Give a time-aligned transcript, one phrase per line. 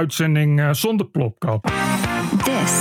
[0.00, 1.72] uitzending uh, zonder plopkap.
[2.44, 2.72] This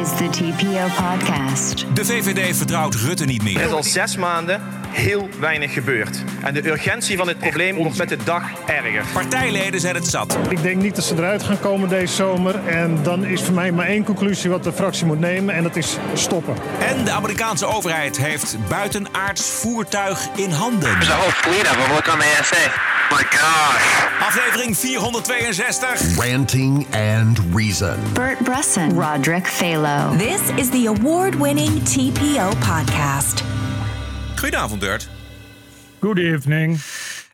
[0.00, 1.86] is the TPO podcast.
[1.94, 3.60] De VVD vertrouwt Rutte niet meer.
[3.60, 6.24] Er is al zes maanden heel weinig gebeurd.
[6.42, 9.04] En de urgentie van dit probleem wordt met de dag erger.
[9.12, 10.38] Partijleden zijn het zat.
[10.48, 12.66] Ik denk niet dat ze eruit gaan komen deze zomer.
[12.66, 15.54] En dan is voor mij maar één conclusie wat de fractie moet nemen.
[15.54, 16.54] En dat is stoppen.
[16.80, 20.98] En de Amerikaanse overheid heeft buitenaards voertuig in handen.
[23.14, 24.04] My gosh.
[24.20, 26.16] Aflevering 462.
[26.18, 28.12] Ranting and Reason.
[28.12, 30.18] Bert Bresson, Roderick Phalo.
[30.18, 33.42] This is the award-winning TPO podcast.
[34.34, 35.08] Goedenavond, Bert.
[36.00, 36.78] Good evening.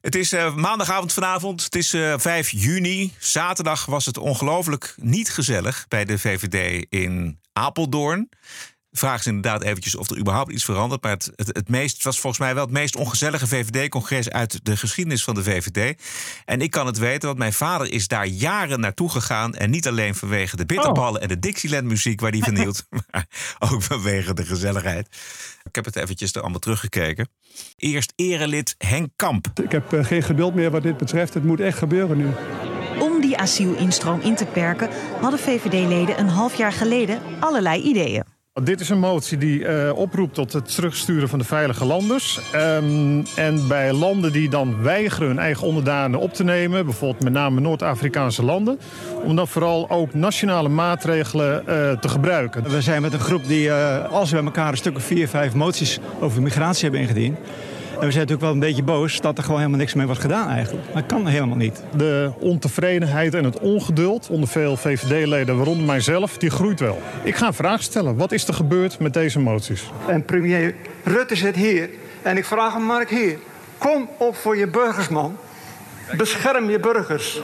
[0.00, 1.64] Het is uh, maandagavond vanavond.
[1.64, 3.12] Het is uh, 5 juni.
[3.18, 8.28] Zaterdag was het ongelooflijk niet gezellig bij de VVD in Apeldoorn.
[8.92, 11.02] Vraag is inderdaad eventjes of er überhaupt iets verandert.
[11.02, 14.60] Maar het, het, het, meest, het was volgens mij wel het meest ongezellige VVD-congres uit
[14.62, 16.02] de geschiedenis van de VVD.
[16.44, 19.54] En ik kan het weten, want mijn vader is daar jaren naartoe gegaan.
[19.54, 21.22] En niet alleen vanwege de bitterballen oh.
[21.22, 22.86] en de Dixieland-muziek waar hij van hield.
[23.12, 23.26] maar
[23.58, 25.08] ook vanwege de gezelligheid.
[25.62, 27.28] Ik heb het eventjes er allemaal teruggekeken.
[27.76, 29.46] Eerst erelid Henk Kamp.
[29.62, 31.34] Ik heb uh, geen geduld meer wat dit betreft.
[31.34, 32.28] Het moet echt gebeuren nu.
[32.98, 38.29] Om die asielinstroom in te perken hadden VVD-leden een half jaar geleden allerlei ideeën.
[38.64, 42.40] Dit is een motie die uh, oproept tot het terugsturen van de veilige landers.
[42.54, 47.32] Um, en bij landen die dan weigeren hun eigen onderdanen op te nemen, bijvoorbeeld met
[47.32, 48.78] name Noord-Afrikaanse landen,
[49.24, 52.70] om dan vooral ook nationale maatregelen uh, te gebruiken.
[52.70, 55.28] We zijn met een groep die, uh, als we bij elkaar een stuk of vier,
[55.28, 57.38] vijf moties over migratie hebben ingediend.
[58.00, 60.20] En we zijn natuurlijk wel een beetje boos dat er gewoon helemaal niks mee wordt
[60.20, 60.86] gedaan eigenlijk.
[60.94, 61.82] Dat kan helemaal niet.
[61.96, 67.02] De ontevredenheid en het ongeduld onder veel VVD-leden, waaronder mijzelf, die groeit wel.
[67.22, 68.16] Ik ga een vraag stellen.
[68.16, 69.90] Wat is er gebeurd met deze moties?
[70.06, 71.90] En premier Rutte zit hier.
[72.22, 73.38] En ik vraag hem, Mark, hier.
[73.78, 75.36] Kom op voor je burgers, man.
[76.16, 77.40] Bescherm je burgers.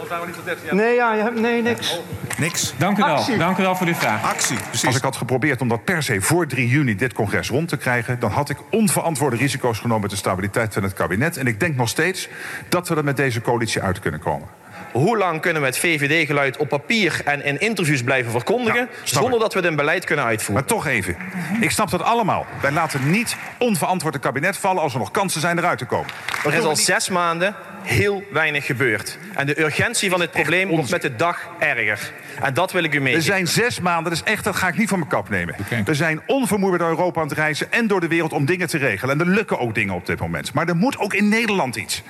[0.71, 2.01] Nee, ja, je hebt, nee, niks.
[2.39, 2.75] Niks.
[2.77, 3.15] Dank u wel.
[3.15, 3.37] Actie.
[3.37, 4.25] Dank u wel voor uw vraag.
[4.25, 4.87] Actie, precies.
[4.87, 7.77] Als ik had geprobeerd om dat per se voor 3 juni dit congres rond te
[7.77, 11.37] krijgen, dan had ik onverantwoorde risico's genomen met de stabiliteit van het kabinet.
[11.37, 12.29] En ik denk nog steeds
[12.69, 14.49] dat we er met deze coalitie uit kunnen komen.
[14.93, 18.81] Hoe lang kunnen we het VVD-geluid op papier en in interviews blijven verkondigen...
[18.81, 19.41] Ja, zonder ik.
[19.41, 20.55] dat we het in beleid kunnen uitvoeren?
[20.55, 21.17] Maar toch even.
[21.61, 22.47] Ik snap dat allemaal.
[22.61, 26.11] Wij laten niet onverantwoord het kabinet vallen als er nog kansen zijn eruit te komen.
[26.45, 27.55] Er is al zes maanden
[27.87, 29.19] heel weinig gebeurd.
[29.35, 32.13] En de urgentie van dit probleem wordt met de dag erger.
[32.43, 33.25] En dat wil ik u Er meegeven.
[33.27, 35.55] zijn zes maanden, dat is echt, dat ga ik niet van mijn kap nemen.
[35.85, 38.79] We zijn onvermoeibaar door Europa aan het reizen en door de wereld om dingen te
[38.79, 39.21] regelen.
[39.21, 40.53] En er lukken ook dingen op dit moment.
[40.53, 42.03] Maar er moet ook in Nederland iets.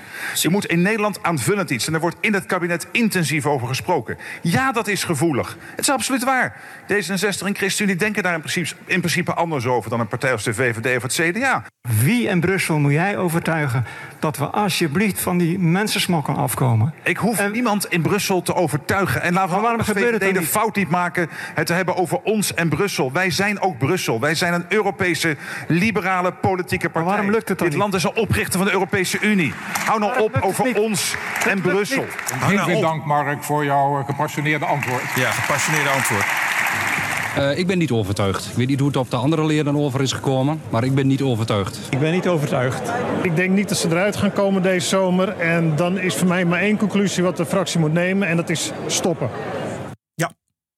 [0.42, 1.86] Er moet in Nederland aanvullend iets.
[1.86, 4.18] En er wordt in het kabinet intensief over gesproken.
[4.42, 5.56] Ja, dat is gevoelig.
[5.70, 6.56] Het is absoluut waar.
[6.92, 10.42] D66 en ChristenUnie denken daar in principe, in principe anders over dan een partij als
[10.44, 11.64] de VVD of het CDA.
[12.02, 13.84] Wie in Brussel moet jij overtuigen
[14.18, 16.94] dat we alsjeblieft van die mensensmokkel afkomen?
[17.02, 19.22] Ik hoef niemand in Brussel te overtuigen.
[19.22, 22.54] En laten we waarom gebeurt het de fout niet maken het te hebben over ons
[22.54, 23.12] en Brussel.
[23.12, 24.20] Wij zijn ook Brussel.
[24.20, 25.36] Wij zijn een Europese
[25.68, 27.10] liberale politieke partij.
[27.10, 29.52] waarom lukt het dan Dit land is een oprichter van de Europese Unie.
[29.84, 30.78] Hou nou op over niet?
[30.78, 31.14] ons
[31.48, 32.04] en Brussel.
[32.38, 32.82] Hou nou Heel op.
[32.82, 35.02] dank, Mark, voor jouw gepassioneerde antwoord.
[35.14, 36.24] Ja, gepassioneerde antwoord.
[37.38, 38.46] Uh, ik ben niet overtuigd.
[38.46, 41.06] Ik weet niet hoe het op de andere leden over is gekomen, maar ik ben
[41.06, 41.88] niet overtuigd.
[41.90, 42.92] Ik ben niet overtuigd.
[43.22, 45.28] Ik denk niet dat ze eruit gaan komen deze zomer.
[45.28, 48.28] En dan is voor mij maar één conclusie wat de fractie moet nemen.
[48.28, 49.30] En dat is stoppen.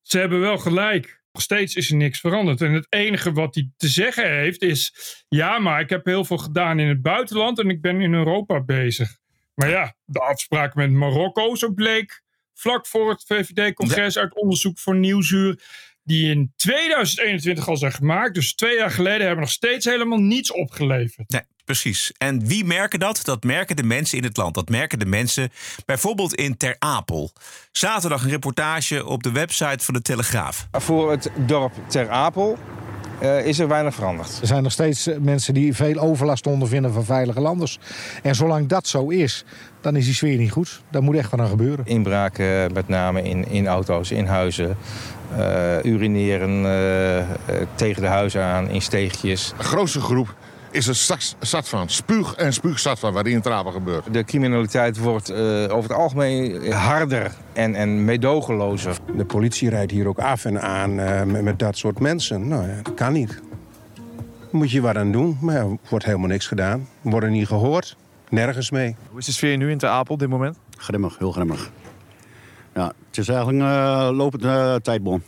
[0.09, 1.21] Ze hebben wel gelijk.
[1.31, 2.61] Nog steeds is er niks veranderd.
[2.61, 4.93] En het enige wat hij te zeggen heeft is...
[5.27, 8.61] Ja, maar ik heb heel veel gedaan in het buitenland en ik ben in Europa
[8.61, 9.17] bezig.
[9.55, 12.23] Maar ja, de afspraak met Marokko, zo bleek...
[12.53, 15.63] vlak voor het VVD-congres uit onderzoek voor Nieuwsuur...
[16.09, 18.33] die in 2021 al zijn gemaakt.
[18.33, 21.29] Dus twee jaar geleden hebben nog steeds helemaal niets opgeleverd.
[21.29, 22.11] Nee, precies.
[22.17, 23.19] En wie merken dat?
[23.23, 24.53] Dat merken de mensen in het land.
[24.53, 25.49] Dat merken de mensen
[25.85, 27.31] bijvoorbeeld in Ter Apel.
[27.71, 30.67] Zaterdag een reportage op de website van de Telegraaf.
[30.71, 32.57] Voor het dorp Ter Apel
[33.21, 34.37] uh, is er weinig veranderd.
[34.41, 37.79] Er zijn nog steeds eh, mensen die veel overlast ondervinden van veilige landers.
[38.23, 39.45] En zolang dat zo is,
[39.81, 40.81] dan is die sfeer niet goed.
[40.91, 41.85] Daar moet echt wat aan gebeuren.
[41.85, 44.77] Inbraken met name in, in auto's, in huizen.
[45.37, 47.25] Uh, urineren uh,
[47.75, 49.53] tegen de huizen aan, in steegjes.
[49.57, 50.35] De grootste groep
[50.71, 50.95] is een
[51.39, 54.13] stad van spuug en spuugstad van waarin trapen gebeurt.
[54.13, 58.97] De criminaliteit wordt uh, over het algemeen harder en, en meedogenlozer.
[59.15, 62.47] De politie rijdt hier ook af en aan uh, met, met, dat soort mensen.
[62.47, 63.41] Nou ja, dat kan niet.
[64.51, 66.87] Moet je wat aan doen, maar er wordt helemaal niks gedaan.
[67.01, 67.95] We worden niet gehoord,
[68.29, 68.95] nergens mee.
[69.09, 70.57] Hoe is de sfeer nu in Ter Apel op dit moment?
[70.77, 71.71] Grimmig, heel grimmig.
[72.79, 75.23] Ja, het is eigenlijk een uh, lopende tijdbom.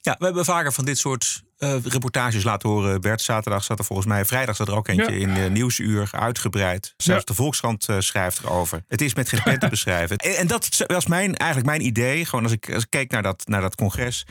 [0.00, 3.00] Ja, we hebben vaker van dit soort eh, reportages laten horen.
[3.00, 5.26] Bert, zaterdag zat er volgens mij, vrijdag zat er ook eentje Ja.
[5.26, 6.94] in uh, Nieuwsuur, uitgebreid.
[6.96, 8.84] Zelfs de Volkskrant uh, schrijft erover.
[8.88, 10.16] Het is met geen pen te beschrijven.
[10.16, 13.22] En, en, dat was mijn, eigenlijk mijn idee, gewoon als ik, als ik keek naar
[13.22, 14.26] dat, naar dat congres,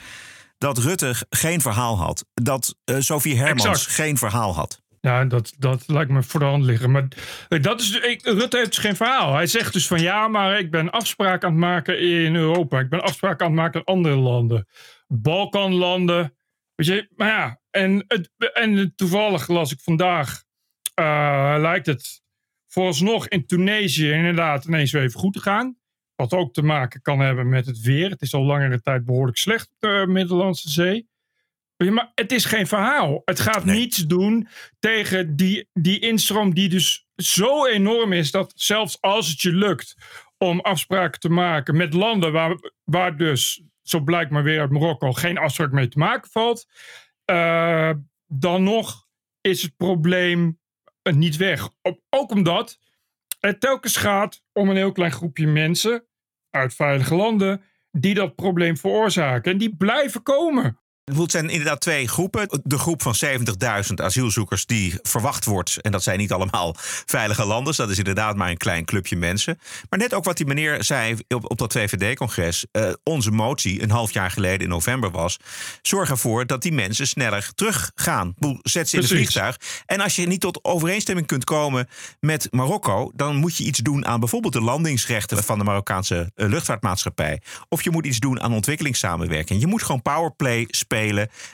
[0.57, 2.25] dat Rutte geen verhaal had.
[2.33, 3.93] Dat uh, Sophie Hermans Exact.
[3.95, 4.81] geen verhaal had.
[5.01, 6.91] Ja, dat, dat lijkt me voor de hand liggen.
[6.91, 7.07] Maar
[7.61, 9.33] dat is, ik, Rutte heeft dus geen verhaal.
[9.33, 12.79] Hij zegt dus van ja, maar ik ben afspraken aan het maken in Europa.
[12.79, 14.67] Ik ben afspraken aan het maken in andere landen.
[15.07, 16.35] Balkanlanden.
[16.75, 17.59] Weet je, maar ja.
[17.71, 20.43] En, het, en toevallig las ik vandaag,
[20.99, 22.21] uh, lijkt het
[22.67, 25.77] vooralsnog in Tunesië inderdaad ineens weer even goed te gaan.
[26.15, 28.09] Wat ook te maken kan hebben met het weer.
[28.09, 31.09] Het is al langere tijd behoorlijk slecht op de Middellandse Zee.
[31.87, 33.21] Maar het is geen verhaal.
[33.25, 33.77] Het gaat nee.
[33.79, 34.47] niets doen
[34.79, 39.95] tegen die, die instroom die dus zo enorm is dat zelfs als het je lukt
[40.37, 45.11] om afspraken te maken met landen waar, waar dus, zo blijkt maar weer uit Marokko,
[45.11, 46.67] geen afspraak mee te maken valt,
[47.25, 47.91] uh,
[48.27, 49.07] dan nog
[49.41, 50.59] is het probleem
[51.03, 51.69] niet weg.
[52.09, 52.79] Ook omdat
[53.39, 56.05] het telkens gaat om een heel klein groepje mensen
[56.49, 59.51] uit veilige landen die dat probleem veroorzaken.
[59.51, 60.79] En die blijven komen.
[61.17, 62.61] Het zijn inderdaad twee groepen.
[62.63, 65.81] De groep van 70.000 asielzoekers die verwacht wordt.
[65.81, 66.75] En dat zijn niet allemaal
[67.05, 67.77] veilige landers.
[67.77, 69.59] Dat is inderdaad maar een klein clubje mensen.
[69.89, 72.65] Maar net ook wat die meneer zei op, op dat VVD-congres.
[72.71, 75.37] Uh, onze motie een half jaar geleden in november was.
[75.81, 78.33] Zorg ervoor dat die mensen sneller teruggaan.
[78.61, 79.57] Zet ze in het vliegtuig.
[79.85, 81.87] En als je niet tot overeenstemming kunt komen
[82.19, 83.11] met Marokko.
[83.15, 87.41] dan moet je iets doen aan bijvoorbeeld de landingsrechten van de Marokkaanse uh, luchtvaartmaatschappij.
[87.69, 89.61] Of je moet iets doen aan ontwikkelingssamenwerking.
[89.61, 90.98] Je moet gewoon powerplay spelen.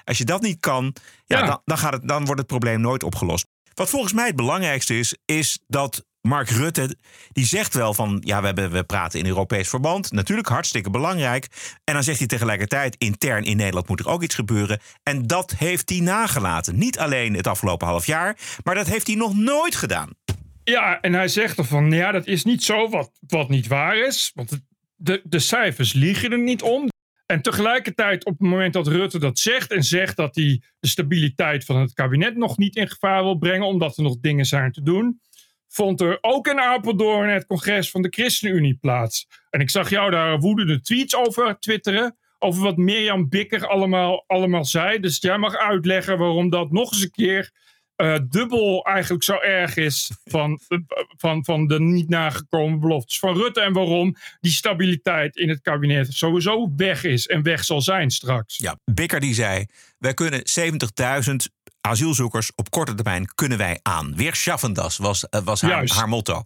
[0.04, 0.96] Als je dat niet kan,
[1.26, 1.46] ja, ja.
[1.46, 3.46] Dan, dan, gaat het, dan wordt het probleem nooit opgelost.
[3.74, 6.96] Wat volgens mij het belangrijkste is, is dat Mark Rutte,
[7.32, 10.12] die zegt wel van, ja, we, hebben, we praten in Europees verband.
[10.12, 11.48] Natuurlijk hartstikke belangrijk.
[11.84, 14.80] En dan zegt hij tegelijkertijd, intern in Nederland moet er ook iets gebeuren.
[15.04, 16.78] En dat heeft hij nagelaten.
[16.78, 20.10] Niet alleen het afgelopen half jaar, maar dat heeft hij nog nooit gedaan.
[20.64, 23.98] Ja, en hij zegt er van, ja, dat is niet zo wat, wat niet waar
[23.98, 24.32] is.
[24.36, 24.60] Want
[24.96, 26.90] de, de cijfers liegen er niet om.
[27.26, 31.66] En tegelijkertijd, op het moment dat Rutte dat zegt en zegt dat hij de stabiliteit
[31.66, 34.82] van het kabinet nog niet in gevaar wil brengen, omdat er nog dingen zijn te
[34.82, 35.22] doen,
[35.68, 39.28] vond er ook in Apeldoorn het congres van de ChristenUnie plaats.
[39.50, 44.66] En ik zag jou daar woedende tweets over twitteren, over wat Mirjam Bikker allemaal, allemaal
[44.66, 45.00] zei.
[45.00, 47.52] Dus jij mag uitleggen waarom dat nog eens een keer
[47.98, 50.60] uh, dubbel eigenlijk zo erg is van,
[51.18, 53.62] van, van de niet nagekomen beloftes van Rutte.
[53.62, 58.58] En waarom die stabiliteit in het kabinet sowieso weg is en weg zal zijn straks.
[58.58, 59.66] Ja, Bikker die zei,
[59.98, 60.42] wij kunnen
[61.30, 61.36] 70.000
[61.82, 64.16] asielzoekers op korte termijn kunnen wij aan.
[64.16, 66.44] Weer schaffen was, uh, was haar, haar motto.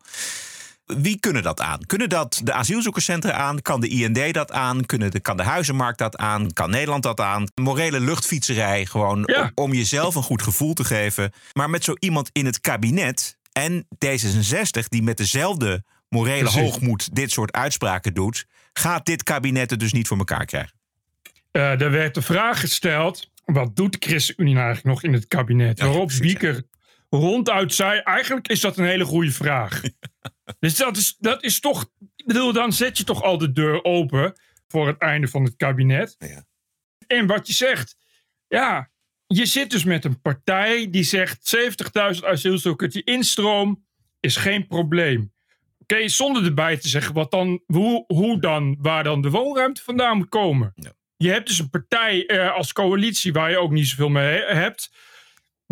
[0.97, 1.85] Wie kunnen dat aan?
[1.85, 3.61] Kunnen dat de asielzoekerscentra aan?
[3.61, 4.85] Kan de IND dat aan?
[4.85, 6.53] Kunnen de, kan de huizenmarkt dat aan?
[6.53, 7.47] Kan Nederland dat aan?
[7.55, 9.41] Morele luchtfietserij, gewoon ja.
[9.41, 11.31] om, om jezelf een goed gevoel te geven.
[11.53, 16.61] Maar met zo iemand in het kabinet en D66 die met dezelfde morele Precies.
[16.61, 20.73] hoogmoed dit soort uitspraken doet, gaat dit kabinet het dus niet voor elkaar krijgen.
[21.51, 25.27] Uh, er werd de vraag gesteld: wat doet de ChristenUnie nou eigenlijk nog in het
[25.27, 25.79] kabinet?
[25.79, 26.63] Ja, Waarop Bieker
[27.09, 29.81] ronduit zei: eigenlijk is dat een hele goede vraag.
[30.59, 31.91] Dus dat is, dat is toch.
[32.15, 34.33] Ik bedoel, dan zet je toch al de deur open
[34.67, 36.15] voor het einde van het kabinet.
[36.17, 36.45] Ja.
[37.07, 37.97] En wat je zegt,
[38.47, 38.91] ja,
[39.27, 41.55] je zit dus met een partij die zegt
[42.15, 43.85] 70.000 asielzoekers, die instroom
[44.19, 45.33] is geen probleem.
[45.79, 49.83] Oké, okay, zonder erbij te zeggen wat dan, hoe, hoe dan, waar dan de woonruimte
[49.83, 50.71] vandaan moet komen.
[50.75, 50.91] Ja.
[51.17, 54.91] Je hebt dus een partij eh, als coalitie waar je ook niet zoveel mee hebt.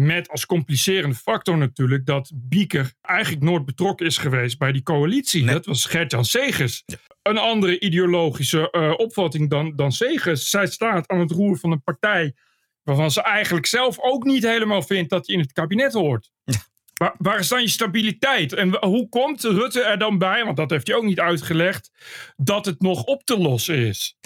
[0.01, 5.43] Met als complicerende factor natuurlijk dat Bieker eigenlijk nooit betrokken is geweest bij die coalitie.
[5.43, 5.53] Nee.
[5.53, 6.83] Dat was Gert-Jan Segers.
[6.85, 6.97] Ja.
[7.21, 10.49] Een andere ideologische uh, opvatting dan, dan Segers.
[10.49, 12.35] Zij staat aan het roer van een partij
[12.83, 16.31] waarvan ze eigenlijk zelf ook niet helemaal vindt dat hij in het kabinet hoort.
[16.43, 16.59] Ja.
[16.97, 18.53] Waar, waar, is dan je stabiliteit?
[18.53, 21.91] En hoe komt Rutte er dan bij, want dat heeft hij ook niet uitgelegd,
[22.35, 24.17] dat het nog op te lossen is?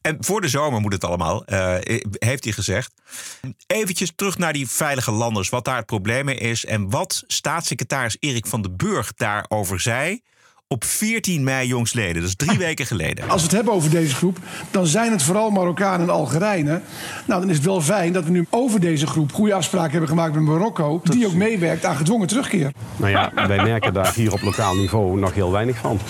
[0.00, 1.76] En voor de zomer moet het allemaal, uh,
[2.10, 2.94] heeft hij gezegd.
[3.66, 8.16] Eventjes terug naar die veilige landers, wat daar het probleem mee is en wat staatssecretaris
[8.20, 10.20] Erik van den Burg daarover zei
[10.74, 13.28] op 14 mei jongsleden, dat is drie weken geleden.
[13.28, 14.38] Als we het hebben over deze groep,
[14.70, 16.82] dan zijn het vooral Marokkanen en Algerijnen.
[17.26, 20.08] Nou, dan is het wel fijn dat we nu over deze groep goede afspraken hebben
[20.08, 22.72] gemaakt met Marokko, die ook meewerkt aan gedwongen terugkeer.
[22.96, 26.00] Nou ja, wij merken daar hier op lokaal niveau nog heel weinig van.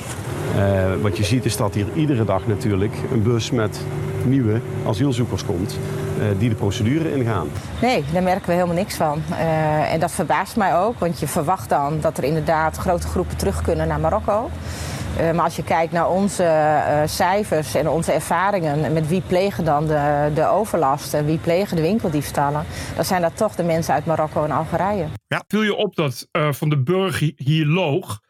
[0.57, 3.81] Uh, wat je ziet is dat hier iedere dag natuurlijk een bus met
[4.25, 5.79] nieuwe asielzoekers komt
[6.19, 7.49] uh, die de procedure ingaan.
[7.81, 9.23] Nee, daar merken we helemaal niks van.
[9.31, 13.37] Uh, en dat verbaast mij ook, want je verwacht dan dat er inderdaad grote groepen
[13.37, 14.51] terug kunnen naar Marokko.
[15.17, 18.93] Eh, maar als je kijkt naar onze eh, cijfers en onze ervaringen...
[18.93, 22.65] met wie plegen dan de, de overlast en wie plegen de winkeldiefstallen...
[22.95, 25.07] dan zijn dat toch de mensen uit Marokko en Algerije.
[25.27, 25.43] Ja.
[25.47, 28.21] Viel je op dat eh, Van den Burg hi- hier loog?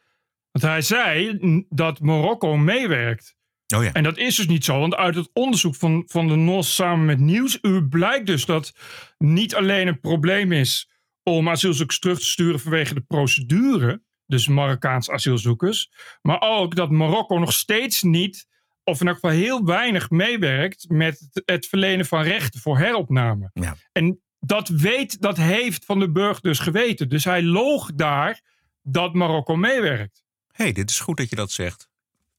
[0.52, 3.34] Want hij zei dat Marokko meewerkt.
[3.76, 3.92] Oh ja.
[3.92, 7.04] En dat is dus niet zo, want uit het onderzoek van, van de NOS samen
[7.04, 8.72] met Nieuwsuur blijkt dus dat
[9.18, 10.90] niet alleen een probleem is
[11.22, 15.90] om asielzoekers terug te sturen vanwege de procedure, dus Marokkaans asielzoekers,
[16.22, 18.48] maar ook dat Marokko nog steeds niet,
[18.84, 23.50] of in elk geval heel weinig meewerkt met het, verlenen van rechten voor heropname.
[23.52, 23.76] Ja.
[23.92, 27.08] En dat weet, dat heeft Van den Burg dus geweten.
[27.08, 28.40] Dus hij loog daar
[28.82, 30.24] dat Marokko meewerkt.
[30.52, 31.89] Hé, hey, dit is goed dat je dat zegt.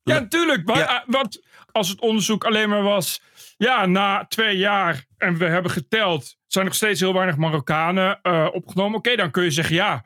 [0.03, 0.65] Ja, natuurlijk.
[0.65, 1.41] Maar, eh, Want
[1.71, 3.21] als het onderzoek alleen maar was.
[3.57, 6.37] Ja, na twee jaar en we hebben geteld.
[6.47, 8.97] zijn nog steeds heel weinig Marokkanen eh, opgenomen.
[8.97, 9.75] Oké, dan kun je zeggen.
[9.75, 10.05] Ja,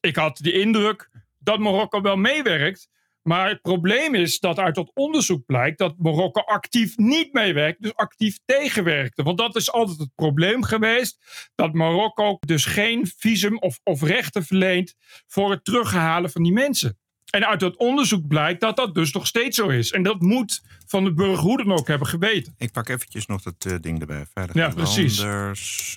[0.00, 2.90] ik had de indruk dat Marokko wel meewerkt.
[3.22, 7.94] Maar het probleem is dat uit dat onderzoek blijkt dat Marokko actief niet meewerkt, dus
[7.94, 9.22] actief tegenwerkte.
[9.22, 11.18] Want dat is altijd het probleem geweest:
[11.54, 14.94] dat Marokko dus geen visum of, of rechten verleent
[15.26, 16.98] voor het terughalen van die mensen.
[17.36, 19.92] En uit dat onderzoek blijkt dat dat dus nog steeds zo is.
[19.92, 22.54] En dat moet Van de Burger hoe dan ook hebben geweten.
[22.58, 24.26] Ik pak eventjes nog dat eh, ding erbij.
[24.32, 25.18] Veilig Ja, precies.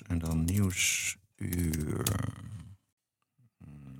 [0.06, 1.18] En dan nieuwsuur.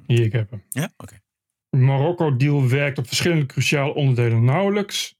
[0.07, 0.63] Hier, ik heb hem.
[0.69, 1.21] Ja, oké.
[1.69, 5.16] De Marokko-deal werkt op verschillende cruciale onderdelen nauwelijks.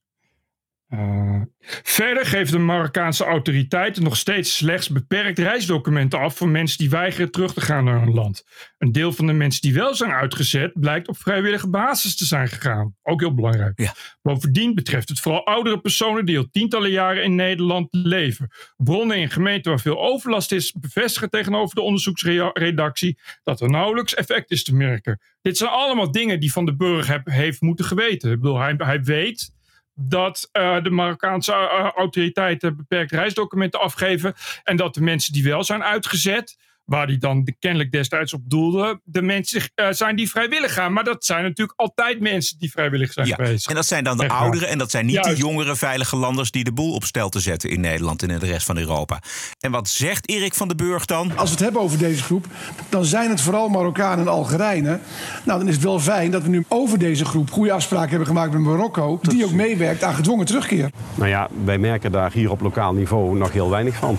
[0.89, 1.41] Uh,
[1.83, 7.31] verder geven de Marokkaanse autoriteiten nog steeds slechts beperkt reisdocumenten af voor mensen die weigeren
[7.31, 8.43] terug te gaan naar hun land.
[8.77, 12.47] Een deel van de mensen die wel zijn uitgezet blijkt op vrijwillige basis te zijn
[12.47, 12.95] gegaan.
[13.03, 13.91] Ook heel belangrijk.
[14.21, 18.51] Bovendien betreft het vooral oudere personen die al tientallen jaren in Nederland leven.
[18.77, 24.51] Bronnen in gemeenten waar veel overlast is bevestigen tegenover de onderzoeksredactie dat er nauwelijks effect
[24.51, 25.19] is te merken.
[25.41, 28.31] Dit zijn allemaal dingen die Van de Burg heb, heeft moeten geweten.
[28.31, 29.55] Ik bedoel, hij, hij weet
[29.99, 34.33] dat uh, de Marokkaanse uh, autoriteiten beperkt reisdocumenten afgeven.
[34.63, 38.41] En dat de mensen die wel zijn uitgezet, waar die dan de, kennelijk destijds op
[38.45, 40.93] doelde, de mensen uh, zijn die vrijwillig gaan.
[40.93, 43.67] Maar dat zijn natuurlijk altijd mensen die vrijwillig zijn ja, geweest.
[43.67, 44.41] En dat zijn dan de Echt waar.
[44.41, 45.29] ouderen en dat zijn niet Juist.
[45.29, 48.39] de jongere veilige landers die de boel op stel te zetten in Nederland en in
[48.39, 49.21] de rest van Europa.
[49.59, 51.37] En wat zegt Erik van den Burg dan?
[51.37, 52.45] Als we het hebben over deze groep,
[52.89, 55.01] dan zijn het vooral Marokkanen en Algerijnen.
[55.45, 58.27] Nou, dan is het wel fijn dat we nu over deze groep goede afspraken hebben
[58.27, 60.89] gemaakt met Marokko, die ook meewerkt aan gedwongen terugkeer.
[61.15, 64.17] Nou ja, wij merken daar hier op lokaal niveau nog heel weinig van.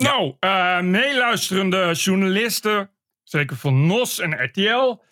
[0.00, 2.90] Nou, uh, meeluisterende journalisten,
[3.22, 5.02] zeker van NOS en RTL,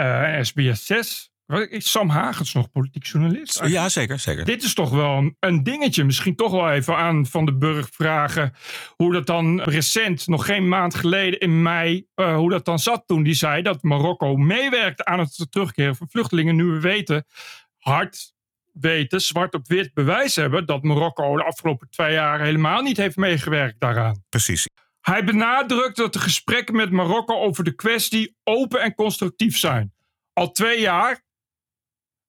[0.00, 1.30] uh, SBS 6.
[1.68, 3.66] Is Sam Hagens nog politiek journalist?
[3.66, 4.44] Ja, zeker, zeker.
[4.44, 6.04] Dit is toch wel een dingetje.
[6.04, 8.52] Misschien toch wel even aan Van den Burg vragen
[8.96, 13.02] hoe dat dan recent, nog geen maand geleden in mei, uh, hoe dat dan zat
[13.06, 16.56] toen die zei dat Marokko meewerkte aan het terugkeren van vluchtelingen.
[16.56, 17.26] Nu we weten,
[17.78, 18.34] hard
[18.80, 23.16] weten, zwart op wit bewijs hebben dat Marokko de afgelopen twee jaar helemaal niet heeft
[23.16, 24.24] meegewerkt daaraan.
[24.28, 24.66] Precies.
[25.00, 29.94] Hij benadrukt dat de gesprekken met Marokko over de kwestie open en constructief zijn.
[30.32, 31.22] Al twee jaar,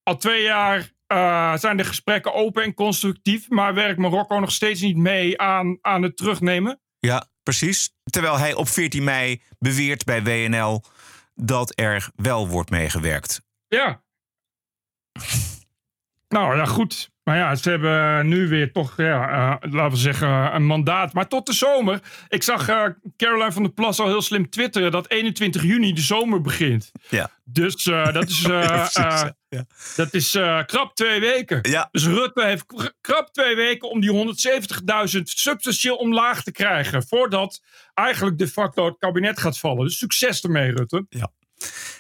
[0.04, 4.82] al twee jaar uh, zijn de gesprekken open en constructief, maar werkt Marokko nog steeds
[4.82, 6.80] niet mee aan, aan het terugnemen?
[7.00, 7.90] Ja, precies.
[8.04, 10.84] Terwijl hij op 14 mei beweert bij WNL
[11.36, 13.42] dat er wel wordt meegewerkt.
[13.68, 14.04] Ja.
[16.28, 17.10] Nou ja, goed.
[17.28, 21.14] Maar ja, ze hebben nu weer toch, ja, uh, laten we zeggen, een mandaat.
[21.14, 22.00] Maar tot de zomer.
[22.28, 22.86] Ik zag uh,
[23.18, 26.92] Caroline van der Plas al heel slim twitteren dat 21 juni de zomer begint.
[27.10, 27.30] Ja.
[27.44, 28.90] Dus uh, dat is, ja,
[29.96, 30.32] dat is
[30.66, 31.60] krap twee weken.
[31.62, 31.88] Ja.
[31.92, 32.66] Dus Rutte heeft
[33.02, 34.36] krap twee weken om die
[35.16, 37.08] 170.000 substantieel omlaag te krijgen.
[37.08, 37.62] Voordat
[37.94, 39.86] eigenlijk de facto het kabinet gaat vallen.
[39.86, 41.06] Dus succes ermee, Rutte.
[41.10, 41.32] Ja.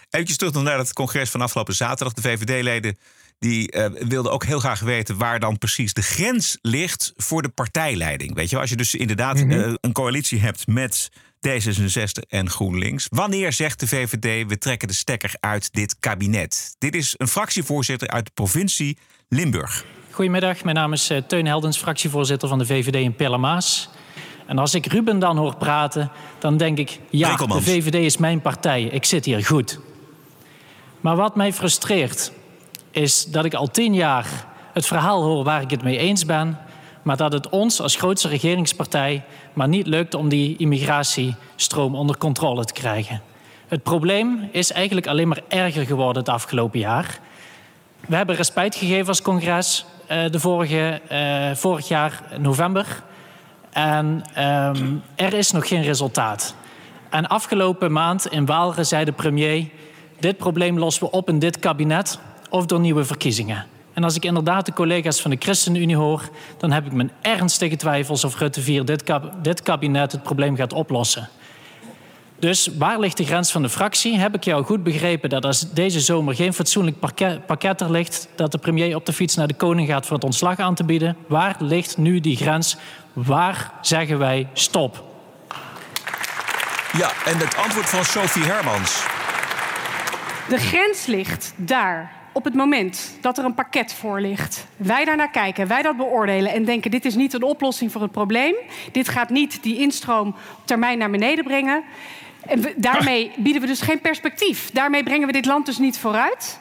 [0.09, 2.13] Even terug naar het congres van afgelopen zaterdag.
[2.13, 2.97] De VVD-leden
[3.39, 7.49] die uh, wilden ook heel graag weten waar dan precies de grens ligt voor de
[7.49, 8.35] partijleiding.
[8.35, 9.59] Weet je, als je dus inderdaad mm -hmm.
[9.59, 11.09] uh, een coalitie hebt met
[11.47, 13.07] D66 en GroenLinks.
[13.09, 16.75] Wanneer zegt de VVD we trekken de stekker uit dit kabinet?
[16.77, 18.97] Dit is een fractievoorzitter uit de provincie
[19.29, 19.85] Limburg.
[20.11, 23.89] Goedemiddag, mijn naam is uh, Teun Heldens, fractievoorzitter van de VVD in Pellemaas.
[24.47, 26.99] En als ik Ruben dan hoor praten, dan denk ik...
[27.09, 29.79] ja, de VVD is mijn partij, ik zit hier goed.
[31.01, 32.31] Maar wat mij frustreert
[32.97, 34.25] is dat ik al tien jaar
[34.73, 36.57] het verhaal hoor waar ik het mee eens ben,
[37.01, 39.23] maar dat het ons als grootste regeringspartij
[39.53, 43.21] maar niet lukt om die immigratiestroom onder controle te krijgen.
[43.67, 47.19] Het probleem is eigenlijk alleen maar erger geworden het afgelopen jaar.
[48.07, 53.03] We hebben respijt gegeven als congres uh, de vorige, uh, vorig jaar november.
[53.69, 56.55] En um, er is nog geen resultaat.
[57.09, 59.69] En afgelopen maand in Waalre zei de premier...
[60.19, 63.65] dit probleem lossen we op in dit kabinet of door nieuwe verkiezingen.
[63.93, 67.75] En als ik inderdaad de collega's van de ChristenUnie hoor, dan heb ik mijn ernstige
[67.75, 69.03] twijfels of Rutte 4 dit,
[69.41, 71.29] dit kabinet het probleem gaat oplossen.
[72.39, 74.17] Dus waar ligt de grens van de fractie?
[74.17, 78.27] Heb ik jou goed begrepen dat als deze zomer geen fatsoenlijk pakket, pakket er ligt,
[78.35, 80.83] dat de premier op de fiets naar de koning gaat voor het ontslag aan te
[80.83, 81.17] bieden?
[81.27, 82.77] Waar ligt nu die grens?
[83.13, 85.03] Waar zeggen wij stop?
[86.97, 89.05] Ja, en het antwoord van Sophie Hermans.
[90.49, 95.15] De grens ligt daar op het moment dat er een pakket voor ligt, wij daar
[95.15, 98.55] naar kijken, wij dat beoordelen en denken: dit is niet een oplossing voor het probleem,
[98.91, 101.83] dit gaat niet die instroom op termijn naar beneden brengen.
[102.41, 104.71] En daarmee bieden we dus geen perspectief.
[104.71, 106.59] Daarmee brengen we dit land dus niet vooruit.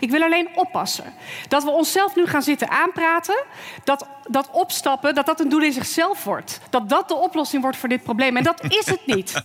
[0.00, 1.14] Ik wil alleen oppassen
[1.48, 3.44] dat we onszelf nu gaan zitten aanpraten.
[3.84, 6.60] Dat, dat opstappen, dat dat een doel in zichzelf wordt.
[6.70, 8.36] Dat dat de oplossing wordt voor dit probleem.
[8.36, 9.32] En dat is het niet.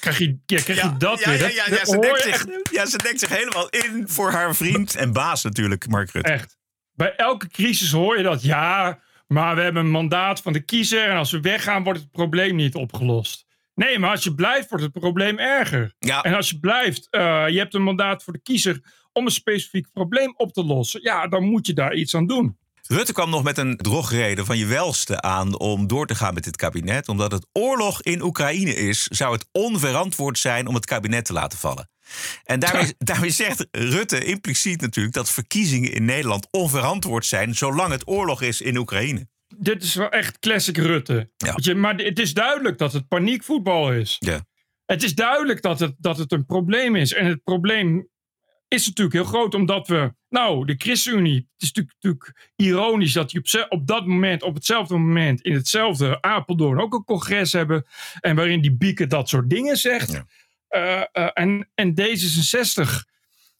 [0.00, 1.38] Krijg je, ja, krijg je dat ja, weer?
[1.38, 4.30] Ja, Dat- ja, ja, dat ze denkt zich, ja, ze denkt zich helemaal in voor
[4.30, 6.32] haar vriend en baas natuurlijk, Mark Rutte.
[6.32, 6.58] Echt.
[6.92, 8.42] Bij elke crisis hoor je dat.
[8.42, 11.08] Ja, maar we hebben een mandaat van de kiezer.
[11.08, 13.46] En als we weggaan, wordt het probleem niet opgelost.
[13.74, 15.94] Nee, maar als je blijft, wordt het probleem erger.
[15.98, 18.80] En als je blijft, eh, je hebt een mandaat voor de kiezer
[19.12, 21.02] om een specifiek probleem op te lossen.
[21.02, 22.58] Ja, dan moet je daar iets aan doen.
[22.86, 26.44] Rutte kwam nog met een drogreden van je welste aan om door te gaan met
[26.44, 27.08] dit kabinet.
[27.08, 31.58] Omdat het oorlog in Oekraïne is, zou het onverantwoord zijn om het kabinet te laten
[31.58, 31.88] vallen.
[32.44, 38.08] En daarmee, daarmee zegt Rutte impliciet natuurlijk dat verkiezingen in Nederland onverantwoord zijn zolang het
[38.08, 39.28] oorlog is in Oekraïne.
[39.56, 41.30] Dit is wel echt classic Rutte.
[41.56, 44.16] Je, maar het is duidelijk dat het paniekvoetbal is.
[44.18, 44.40] Ja.
[44.86, 47.12] Het is duidelijk dat het, dat het een probleem is.
[47.12, 48.08] En het probleem
[48.70, 50.14] is natuurlijk heel groot, omdat we.
[50.28, 51.48] Nou, de ChristenUnie.
[51.52, 55.54] Het is natuurlijk, natuurlijk ironisch dat die op, op dat moment, op hetzelfde moment, in
[55.54, 57.86] hetzelfde Apeldoorn ook een congres hebben.
[58.20, 60.22] En waarin die Bieke dat soort dingen zegt.
[60.68, 63.08] Eh, eh, en, en D66.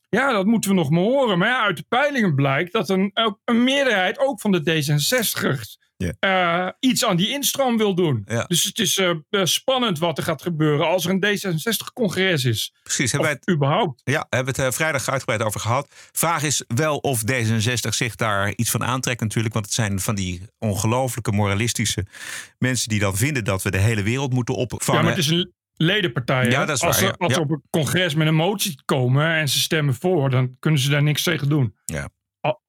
[0.09, 1.39] Ja, dat moeten we nog maar horen.
[1.39, 3.11] Maar ja, uit de peilingen blijkt dat een,
[3.45, 5.80] een meerderheid, ook van de D66'ers,
[6.21, 8.27] eh, iets aan die instroom wil doen.
[8.47, 12.75] Dus het is eh, eh, spannend wat er gaat gebeuren als er een D66-congres is.
[12.83, 14.01] Precies, hebben wij het überhaupt?
[14.05, 15.89] Ja, hebben we het vrijdag uitgebreid over gehad.
[16.13, 19.55] Vraag is wel of D66 zich daar iets van aantrekt natuurlijk.
[19.55, 22.07] Want het zijn van die ongelooflijke moralistische
[22.59, 25.01] mensen die dan vinden dat we de hele wereld moeten opvangen.
[25.01, 26.43] Ja, maar het is een ledenpartij.
[26.43, 26.49] hè?
[26.49, 27.25] Ja, dat is als waar, ze, ja.
[27.25, 27.45] als ze Ja.
[27.45, 31.03] op een congres met een motie komen en ze stemmen voor, dan kunnen ze daar
[31.03, 31.75] niks tegen doen.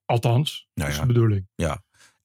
[0.04, 1.48] Althans, Nou dat is de bedoeling.
[1.54, 1.82] Ja.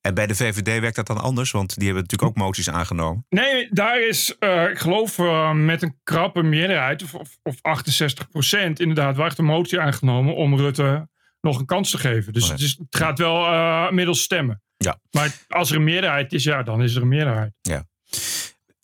[0.08, 3.26] En bij de VVD werkt dat dan anders, want die hebben natuurlijk ook moties aangenomen.
[3.30, 8.30] Nee, daar is, eh, ik geloof, eh, met een krappe meerderheid, of, of, of 68
[8.30, 11.10] procent, inderdaad, waar echt een motie aangenomen om Rutte
[11.41, 12.34] nog een kans te geven.
[12.34, 14.62] Dus het, is, het gaat wel eh, middels stemmen.
[14.78, 15.00] Ja.
[15.12, 17.54] Maar als er een meerderheid is, ja, dan is er een meerderheid.
[17.62, 17.84] Ja.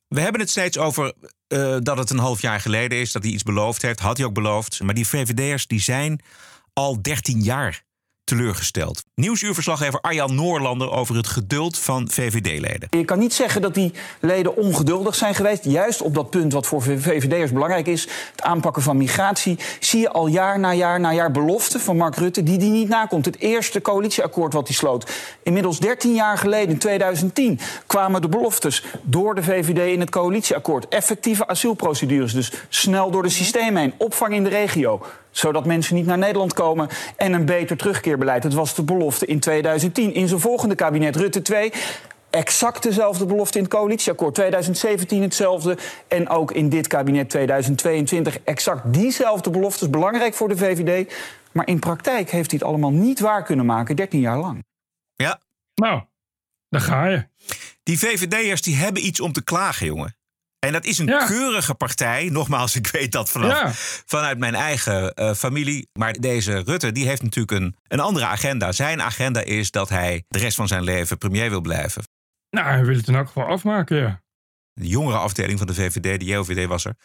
[0.08, 1.14] We hebben het steeds over
[1.80, 4.00] dat het een half jaar geleden is, dat hij iets beloofd heeft.
[4.00, 4.82] Had hij ook beloofd.
[4.82, 6.22] Maar die VVD'ers die zijn
[6.74, 7.84] al 13 jaar
[8.24, 9.04] teleurgesteld.
[9.16, 12.88] Nieuwsuurverslaggever Arjan Noorlander over het geduld van VVD-leden.
[12.90, 15.64] Je kan niet zeggen dat die leden ongeduldig zijn geweest.
[15.64, 20.10] Juist op dat punt wat voor VVD'ers belangrijk is, het aanpakken van migratie, zie je
[20.10, 23.26] al jaar na jaar na jaar beloften van Mark Rutte die die niet nakomt.
[23.26, 25.12] Het eerste coalitieakkoord wat hij sloot.
[25.44, 30.88] Inmiddels 13 jaar geleden, in 2010, kwamen de beloftes door de VVD in het coalitieakkoord.
[30.88, 33.94] Effectieve asielprocedures, dus snel door de systemen heen.
[33.98, 35.02] Opvang in de regio
[35.34, 36.90] zodat mensen niet naar Nederland komen.
[37.18, 38.42] En een beter terugkeerbeleid.
[38.44, 40.14] Dat was de belofte in 2010.
[40.14, 41.72] In zijn volgende kabinet, Rutte 2.
[42.30, 44.36] Exact dezelfde belofte in het coalitieakkoord.
[44.36, 45.78] 2017 hetzelfde.
[46.08, 49.90] En ook in dit kabinet 2022 exact diezelfde beloftes.
[49.90, 51.14] Belangrijk voor de VVD.
[51.52, 54.66] Maar in praktijk heeft hij het allemaal niet waar kunnen maken, 13 jaar lang.
[55.16, 55.40] Ja.
[55.76, 56.02] Nou,
[56.70, 57.28] daar ga je.
[57.84, 60.16] Die VVD'ers die hebben iets om te klagen, jongen.
[60.64, 62.30] En dat is een keurige partij.
[62.32, 63.72] Nogmaals, ik weet dat vanaf, Ja.
[64.06, 65.90] vanuit mijn eigen eh, familie.
[65.94, 68.72] Maar deze Rutte die heeft natuurlijk een, een andere agenda.
[68.72, 72.04] Zijn agenda is dat hij de rest van zijn leven premier wil blijven.
[72.50, 74.22] Nou, hij wil het in elk geval afmaken, ja.
[74.74, 76.96] De jongere afdeling van de VVD, de JOVD was er.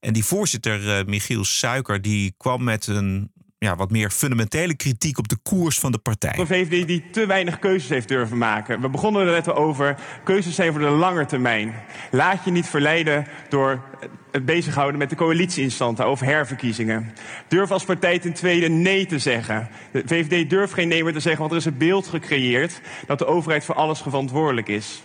[0.00, 3.32] En die voorzitter, eh, Michiel Suiker, die kwam met een
[3.64, 6.34] ja, wat meer fundamentele kritiek op de koers van de partij.
[6.38, 8.80] Een VVD die te weinig keuzes heeft durven maken.
[8.80, 9.96] We begonnen er net over.
[10.24, 11.74] Keuzes zijn voor de lange termijn.
[12.10, 13.82] Laat je niet verleiden door
[14.30, 17.14] het bezighouden met de coalitieinstanten over herverkiezingen.
[17.48, 19.68] Durf als partij ten tweede nee te zeggen.
[19.92, 23.18] De VVD durft geen nee meer te zeggen, want er is een beeld gecreëerd dat
[23.18, 25.02] de overheid voor alles verantwoordelijk is.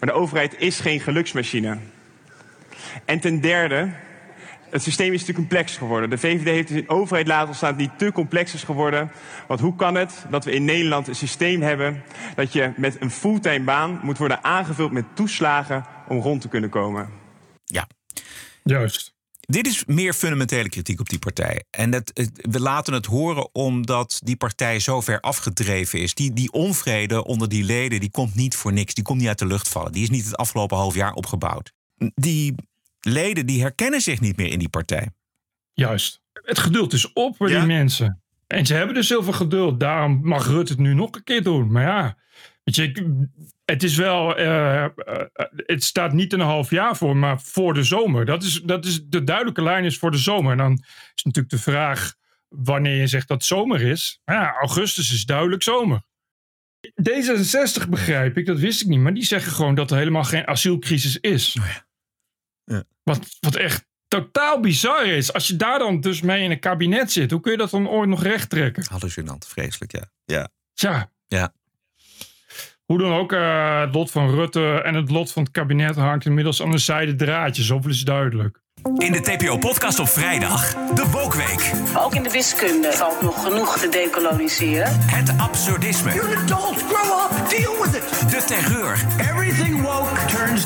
[0.00, 1.78] Maar de overheid is geen geluksmachine.
[3.04, 3.88] En ten derde,
[4.70, 6.10] het systeem is te complex geworden.
[6.10, 9.10] De VVD heeft een overheid laten ontstaan die te complex is geworden.
[9.46, 12.02] Want hoe kan het dat we in Nederland een systeem hebben
[12.34, 16.70] dat je met een fulltime baan moet worden aangevuld met toeslagen om rond te kunnen
[16.70, 17.08] komen?
[17.64, 17.86] Ja.
[18.62, 19.16] Juist.
[19.40, 21.64] Dit is meer fundamentele kritiek op die partij.
[21.70, 26.14] En dat, we laten het horen omdat die partij zo ver afgedreven is.
[26.14, 28.94] Die, die onvrede onder die leden die komt niet voor niks.
[28.94, 29.92] Die komt niet uit de lucht vallen.
[29.92, 31.72] Die is niet het afgelopen half jaar opgebouwd.
[32.14, 32.54] Die
[33.00, 35.08] leden die herkennen zich niet meer in die partij.
[35.72, 36.22] Juist.
[36.32, 38.22] Het geduld is op voor die mensen.
[38.46, 39.80] En ze hebben dus heel veel geduld.
[39.80, 41.72] Daarom mag Rutte het nu nog een keer doen.
[41.72, 42.16] Maar ja,
[42.64, 43.28] weet je,
[43.64, 44.36] het is wel.
[44.36, 44.90] Eh, eh,
[45.56, 48.24] het staat niet een half jaar voor, maar voor de zomer.
[48.24, 50.52] Dat is, dat is de duidelijke lijn is voor de zomer.
[50.52, 50.72] En dan
[51.14, 52.14] is natuurlijk de vraag
[52.48, 54.20] wanneer je zegt dat zomer is.
[54.24, 56.02] Ja, augustus is duidelijk zomer.
[57.02, 60.46] D66 begrijp ik, dat wist ik niet, maar die zeggen gewoon dat er helemaal geen
[60.46, 61.56] asielcrisis is.
[61.60, 61.86] Oh ja.
[63.08, 65.32] Wat, wat echt totaal bizar is.
[65.32, 67.88] Als je daar dan dus mee in een kabinet zit, hoe kun je dat dan
[67.88, 68.84] ooit nog recht trekken?
[68.90, 70.10] Hallucinant, vreselijk, ja.
[70.24, 70.48] Ja.
[70.74, 71.10] Tja.
[71.26, 71.52] Ja.
[72.84, 76.24] Hoe dan ook, uh, het lot van Rutte en het lot van het kabinet hangt
[76.24, 77.66] inmiddels aan de zijde draadjes.
[77.66, 78.60] Zoveel is duidelijk.
[78.96, 81.72] In de TPO-podcast op vrijdag, de Wokweek.
[81.96, 84.98] Ook in de wiskunde valt nog genoeg te decoloniseren.
[85.00, 86.12] Het absurdisme.
[86.14, 88.30] You're an adult, grow up, deal with it.
[88.30, 89.06] De terreur.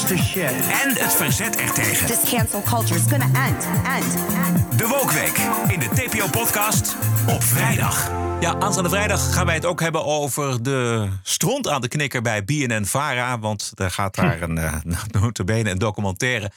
[0.09, 0.51] Shit.
[0.85, 2.07] En het verzet ertegen.
[2.07, 4.15] This cancel culture is gonna end, end,
[4.47, 4.79] end.
[4.79, 5.39] De Wokweek
[5.69, 6.97] in de TPO-podcast
[7.29, 8.11] op vrijdag.
[8.41, 12.45] Ja, aanstaande vrijdag gaan wij het ook hebben over de stront aan de knikker bij
[12.45, 13.39] BNN-Vara.
[13.39, 14.75] Want er gaat daar een, uh,
[15.21, 16.51] notabene een documentaire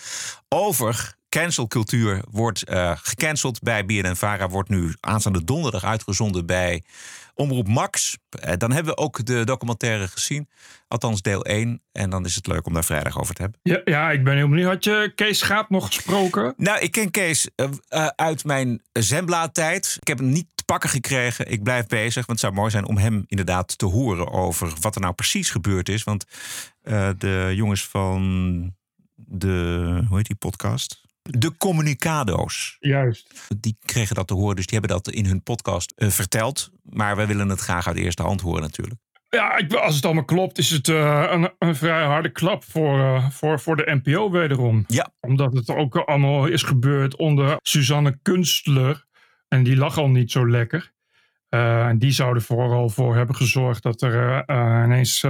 [0.49, 4.49] over cancelcultuur wordt uh, gecanceld bij BNN-Vara.
[4.49, 6.83] Wordt nu aanstaande donderdag uitgezonden bij
[7.35, 8.17] Omroep Max.
[8.45, 10.49] Uh, dan hebben we ook de documentaire gezien.
[10.87, 11.81] Althans deel 1.
[11.91, 13.59] En dan is het leuk om daar vrijdag over te hebben.
[13.63, 14.67] Ja, ja ik ben heel benieuwd.
[14.67, 16.53] Had je Kees Schaap nog gesproken?
[16.57, 19.97] Nou, ik ken Kees uh, uit mijn Zembla-tijd.
[20.01, 21.51] Ik heb hem niet te pakken gekregen.
[21.51, 22.25] Ik blijf bezig.
[22.25, 25.49] Want het zou mooi zijn om hem inderdaad te horen over wat er nou precies
[25.49, 26.03] gebeurd is.
[26.03, 26.25] Want
[27.17, 28.73] de jongens van
[29.15, 31.04] de, hoe heet die podcast?
[31.29, 32.77] De Communicado's.
[32.79, 33.47] Juist.
[33.59, 36.71] Die kregen dat te horen, dus die hebben dat in hun podcast uh, verteld.
[36.83, 38.99] Maar wij willen het graag uit eerste hand horen natuurlijk.
[39.29, 42.99] Ja, ik, als het allemaal klopt, is het uh, een, een, vrij harde klap voor,
[42.99, 44.83] uh, voor, voor de NPO wederom.
[44.87, 45.11] Ja.
[45.19, 49.05] Omdat het ook allemaal is gebeurd onder Suzanne Kunstler.
[49.47, 50.93] En die lag al niet zo lekker.
[51.49, 54.43] en die zouden vooral voor hebben gezorgd dat er
[54.85, 55.25] ineens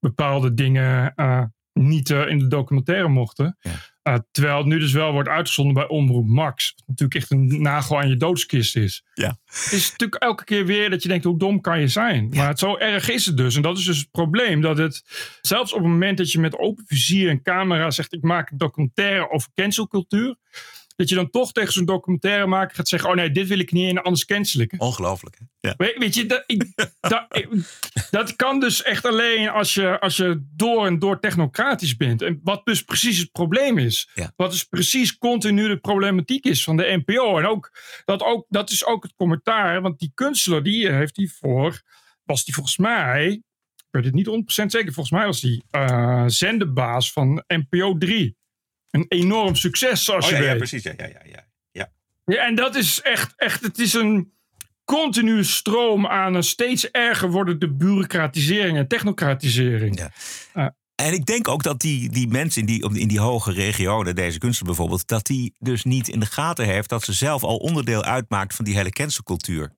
[0.00, 1.14] bepaalde dingen
[1.72, 3.56] niet in de documentaire mochten.
[3.60, 3.70] Ja.
[4.08, 6.72] Uh, terwijl het nu dus wel wordt uitgezonden bij Omroep Max.
[6.76, 9.04] Wat natuurlijk echt een nagel aan je doodskist is.
[9.14, 9.38] Ja.
[9.44, 12.28] Het is natuurlijk elke keer weer dat je denkt, hoe dom kan je zijn?
[12.28, 13.56] Maar het, zo erg is het dus.
[13.56, 14.60] En dat is dus het probleem.
[14.60, 15.02] Dat het,
[15.40, 18.58] zelfs op het moment dat je met open vizier en camera zegt, ik maak een
[18.58, 20.36] documentaire over cancelcultuur.
[20.96, 23.90] Dat je dan toch tegen zo'n documentairemaker gaat zeggen: Oh nee, dit wil ik niet
[23.90, 24.74] en anders cancel ik.
[24.76, 25.38] Ongelooflijk.
[25.60, 25.74] Ja.
[25.76, 26.66] Weet, weet, je, dat, ik,
[27.00, 27.26] dat,
[28.10, 32.22] dat, kan dus echt alleen als je, als je door en door technocratisch bent.
[32.22, 34.10] En wat dus precies het probleem is.
[34.14, 34.32] Ja.
[34.36, 37.38] Wat dus precies continu de problematiek is van de NPO.
[37.38, 37.70] En ook
[38.04, 39.82] dat, ook, dat is ook het commentaar.
[39.82, 41.82] Want die kunstenaar, die heeft die voor.
[42.24, 43.42] Was die volgens mij.
[43.76, 44.92] Ik weet het niet 100% zeker.
[44.92, 48.36] Volgens mij was die uh, zendebaas van NPO 3
[48.92, 50.50] een enorm succes, zoals oh, je ja, weet.
[50.50, 50.82] Ja, precies.
[50.82, 51.92] Ja, ja, ja, ja.
[52.24, 52.46] ja.
[52.46, 54.32] en dat is echt, echt, het is een
[54.84, 59.98] continue stroom aan een steeds erger wordende bureaucratisering en technocratisering.
[59.98, 60.12] Ja.
[60.54, 64.14] Uh, en ik denk ook dat die, die mensen in die, in die hoge regionen,
[64.14, 67.56] deze kunstenaar bijvoorbeeld, dat die dus niet in de gaten heeft dat ze zelf al
[67.56, 69.72] onderdeel uitmaakt van die hele cancelcultuur.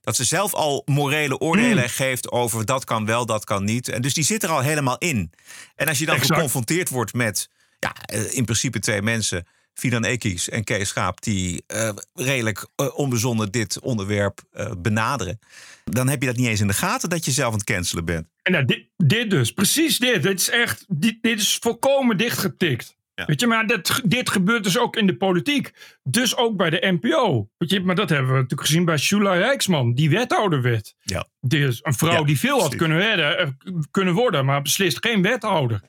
[0.00, 1.88] Dat ze zelf al morele oordelen mm.
[1.88, 3.88] geeft over dat kan wel, dat kan niet.
[3.88, 5.32] En dus die zit er al helemaal in.
[5.74, 6.34] En als je dan exact.
[6.34, 7.48] geconfronteerd wordt met
[7.80, 7.94] ja,
[8.30, 13.80] in principe twee mensen, Fidan Ekies en Kees Schaap, die uh, redelijk uh, onbezonnen dit
[13.80, 15.38] onderwerp uh, benaderen.
[15.84, 18.04] Dan heb je dat niet eens in de gaten dat je zelf aan het cancelen
[18.04, 18.26] bent.
[18.42, 20.22] En nou, dit, dit dus, precies dit.
[20.22, 22.98] Dit is echt, dit, dit is volkomen dichtgetikt.
[23.14, 23.24] Ja.
[23.26, 25.72] Weet je, maar dit, dit gebeurt dus ook in de politiek.
[26.02, 27.48] Dus ook bij de NPO.
[27.58, 30.94] Weet je, maar dat hebben we natuurlijk gezien bij Shula Rijksman, die wethouder werd.
[31.00, 31.26] Ja.
[31.40, 32.78] Dus een vrouw Ja, die veel had precies.
[32.78, 33.58] kunnen, werden,
[33.90, 35.80] kunnen worden, maar beslist geen wethouder.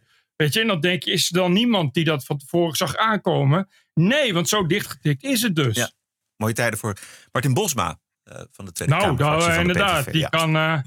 [0.42, 2.96] Weet je, en dan denk je, is er dan niemand die dat van tevoren zag
[2.96, 3.70] aankomen?
[3.94, 5.76] Nee, want zo dichtgetikt is het dus.
[5.76, 5.92] Ja.
[6.38, 6.98] Mooie tijden voor
[7.32, 10.12] Martin Bosma eh, van de Tweede Nou, nou, inderdaad.
[10.12, 10.28] Die, Ja.
[10.28, 10.80] kan, eh,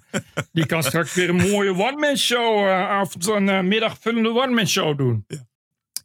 [0.52, 4.98] die kan straks weer een mooie one-man show, eh, avond en eh, middagvullende one-man show
[4.98, 5.26] doen.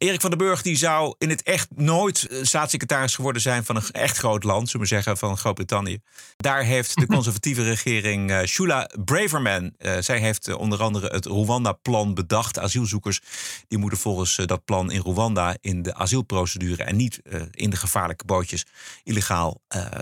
[0.00, 3.76] Erik van den Burg die zou in het echt nooit eh, staatssecretaris geworden zijn van
[3.76, 5.98] een echt groot land, zullen we zeggen, van Groot-Brittannië.
[6.36, 12.14] Daar heeft de conservatieve regering eh Shula Braverman, eh, zij heeft onder andere het Rwanda-plan
[12.14, 12.58] bedacht.
[12.58, 13.20] Asielzoekers
[13.68, 18.24] die moeten volgens dat plan in Rwanda in de asielprocedure en niet in de gevaarlijke
[18.24, 18.66] bootjes
[19.02, 19.60] illegaal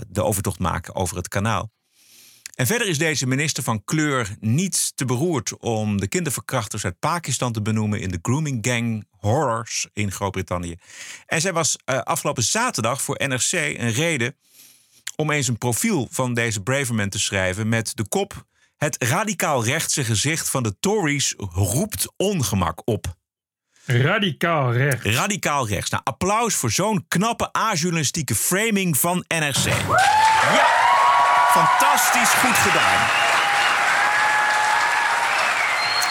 [0.08, 1.70] de overtocht maken over het kanaal.
[2.58, 7.52] En verder is deze minister van kleur niet te beroerd om de kinderverkrachters uit Pakistan
[7.52, 10.76] te benoemen in de grooming gang horrors in Groot-Brittannië.
[11.26, 14.36] En zij was uh, afgelopen zaterdag voor NRC een reden
[15.16, 18.44] om eens een profiel van deze Braverman te schrijven met de kop:
[18.76, 23.16] Het radicaal rechtse gezicht van de Tories roept ongemak op.
[23.84, 25.04] Radicaal rechts.
[25.04, 25.90] Radicaal rechts.
[25.90, 29.64] Nou, applaus voor zo'n knappe ajournalistieke framing van NRC.
[29.64, 30.87] Ja,
[31.52, 33.27] fantastisch goed gedaan.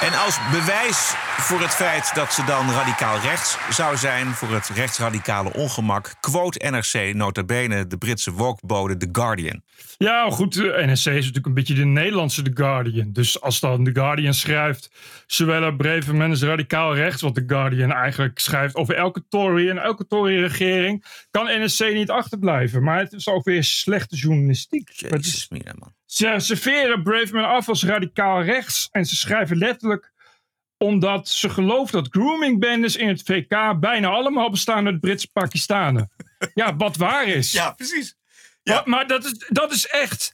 [0.02, 4.28] En als bewijs voor het feit dat ze dan radicaal rechts zou zijn...
[4.28, 6.16] voor het rechtsradicale ongemak...
[6.20, 9.62] quote NRC nota bene de Britse wokbode The Guardian.
[9.98, 13.12] Ja, goed, de NRC is natuurlijk een beetje de Nederlandse The Guardian.
[13.12, 14.92] Dus als dan The Guardian schrijft...
[15.26, 17.22] zowel Braverman is radicaal rechts...
[17.22, 19.70] wat The Guardian eigenlijk schrijft over elke Tory...
[19.70, 21.06] en elke Tory-regering...
[21.32, 22.84] kan NRC niet achterblijven.
[22.84, 24.90] Maar het is ook weer slechte journalistiek.
[24.90, 25.97] Jezus, mina, man.
[26.08, 28.88] Ze serveren Braveman af als radicaal rechts.
[28.92, 30.12] En ze schrijven letterlijk
[30.78, 36.12] omdat ze gelooft dat groomingbendes in het VK bijna allemaal bestaan uit Britse Pakistanen.
[36.54, 37.52] ja, wat waar is.
[37.52, 38.16] Ja, precies.
[38.64, 38.74] Ja.
[38.74, 40.34] Maar, maar dat, is, dat is echt,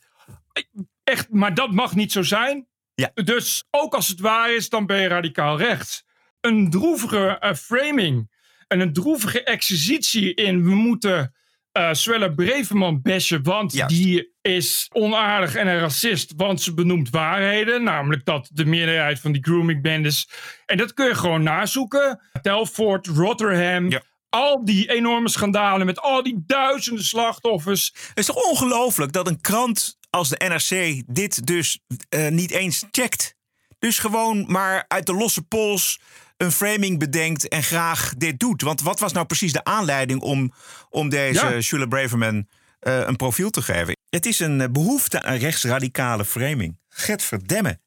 [1.03, 1.29] echt.
[1.29, 2.67] Maar dat mag niet zo zijn.
[2.95, 3.11] Ja.
[3.13, 6.03] Dus ook als het waar is, dan ben je radicaal rechts.
[6.41, 8.31] Een droevige uh, framing
[8.67, 11.33] en een droevige exercitie in we moeten
[11.77, 17.83] uh, Swelle Breveman bashen, want die is onaardig en een racist, want ze benoemt waarheden,
[17.83, 20.29] namelijk dat de meerderheid van die grooming bendes,
[20.65, 23.89] en dat kun je gewoon nazoeken, Telford, Rotterdam,
[24.29, 27.93] al die enorme schandalen met al die duizenden slachtoffers.
[28.07, 32.85] Het is toch ongelooflijk dat een krant als de NRC dit dus uh, niet eens
[32.91, 33.35] checkt?
[33.79, 35.99] Dus gewoon maar uit de losse pols
[36.37, 38.61] een framing bedenkt en graag dit doet.
[38.61, 40.53] Want wat was nou precies de aanleiding om,
[40.89, 41.61] om deze ja.
[41.61, 42.47] Shula Braverman
[42.81, 43.97] uh, een profiel te geven?
[44.09, 46.79] Het is een behoefte aan rechtsradicale framing.
[46.89, 47.81] Get verdemmen.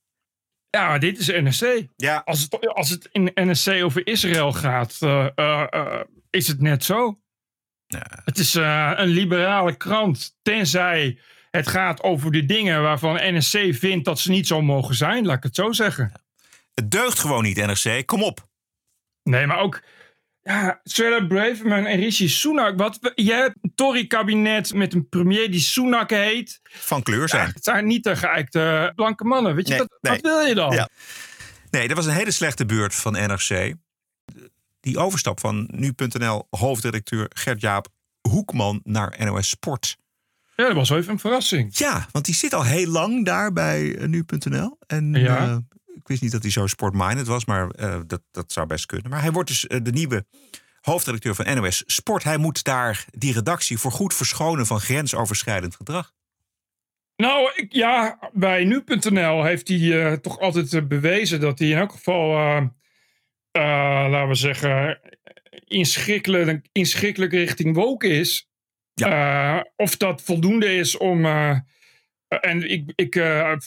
[0.70, 1.86] Ja, maar dit is NSC.
[1.96, 2.22] Ja.
[2.24, 7.20] Als, het, als het in NSC over Israël gaat, uh, uh, is het net zo.
[7.86, 8.06] Ja.
[8.24, 11.18] Het is een liberale krant, tenzij
[11.56, 15.36] het gaat over de dingen waarvan NSC vindt dat ze niet zo mogen zijn, laat
[15.36, 16.12] ik het zo zeggen.
[16.80, 18.06] Het deugt gewoon niet, NRC.
[18.06, 18.48] Kom op.
[19.22, 19.82] Nee, maar ook...
[20.42, 22.78] Ja, Sarah Braverman en Rishi Sunak.
[22.78, 26.60] Wat, je hebt een Tory-kabinet met een premier die Sunak heet.
[26.62, 27.46] Van kleur zijn.
[27.46, 29.54] Ja, het zijn niet de geëikte blanke mannen.
[29.54, 30.12] Weet je, nee, wat, nee.
[30.12, 30.72] wat, wil je dan?
[30.72, 30.88] Ja.
[31.70, 33.74] Nee, dat was een hele slechte beurt van NRC.
[34.80, 37.88] Die overstap van nu.nl hoofdredacteur Gert-Jaap
[38.28, 39.96] Hoekman naar NOS Sport.
[40.56, 41.76] Ja, dat was even een verrassing.
[41.76, 44.78] Ja, want die zit al heel lang daar bij uh, nu.nl.
[44.86, 45.46] En ja.
[45.46, 45.56] uh,
[45.96, 49.10] ik wist niet dat hij zo sportminded was, maar uh, dat, dat zou best kunnen.
[49.10, 50.26] Maar hij wordt dus de nieuwe
[50.80, 52.24] hoofdredacteur van NOS Sport.
[52.24, 56.12] Hij moet daar die redactie voor goed verschonen van grensoverschrijdend gedrag.
[57.16, 61.92] Nou, ik, ja, bij nu.nl heeft hij uh, toch altijd bewezen dat hij in elk
[61.92, 62.28] geval,
[63.50, 65.00] laten we zeggen,
[65.64, 68.48] inschikkelijk, inschikkelijk richting woke is.
[68.94, 69.70] Ja.
[69.76, 71.26] of dat voldoende is om.
[72.28, 73.14] En ik, ik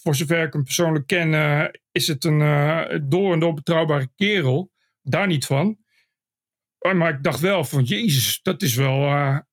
[0.02, 2.40] voor zover ik hem persoonlijk ken, is het een
[3.10, 4.72] door en door betrouwbare kerel.
[5.02, 5.78] Daar niet van.
[6.94, 9.00] Maar ik dacht wel van, jezus, dat is wel,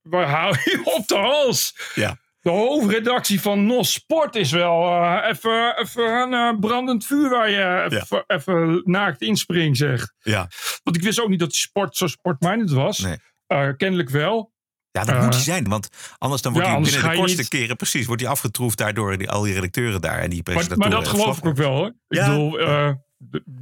[0.03, 1.91] waar hou je op de hals?
[1.95, 2.19] Ja.
[2.47, 8.07] De hoofdredactie van NOS Sport is wel even, even een brandend vuur waar je even,
[8.27, 8.37] ja.
[8.37, 10.15] even naakt inspringt, zegt.
[10.19, 10.49] Ja.
[10.83, 12.99] Want ik wist ook niet dat die sport zo sportminded was.
[12.99, 13.77] Nee.
[13.77, 14.53] Kennelijk wel.
[14.97, 17.49] Ja, dat moet hij zijn, want anders dan wordt ja, hij binnen de kortste niet...
[17.49, 20.91] keren precies wordt hij afgetroefd daardoor die, al die redacteuren daar en die maar, presentatoren.
[20.91, 21.87] maar dat geloof ik ook wel hoor.
[21.87, 22.59] Ik bedoel,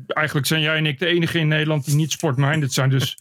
[0.06, 2.90] eigenlijk zijn jij en ik de enige in Nederland die niet sportminded zijn.
[2.90, 3.18] Dus,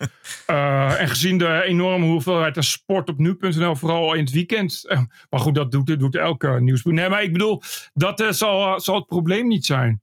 [0.47, 4.84] uh, en gezien de enorme hoeveelheid aan sport op nu.nl, vooral in het weekend.
[5.30, 6.93] Maar goed, dat doet, doet elke nieuwsboek.
[6.93, 7.62] Nee, maar ik bedoel,
[7.93, 10.02] dat zal, zal het probleem niet zijn.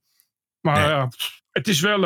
[0.59, 1.07] Maar nee.
[1.51, 2.01] het is wel.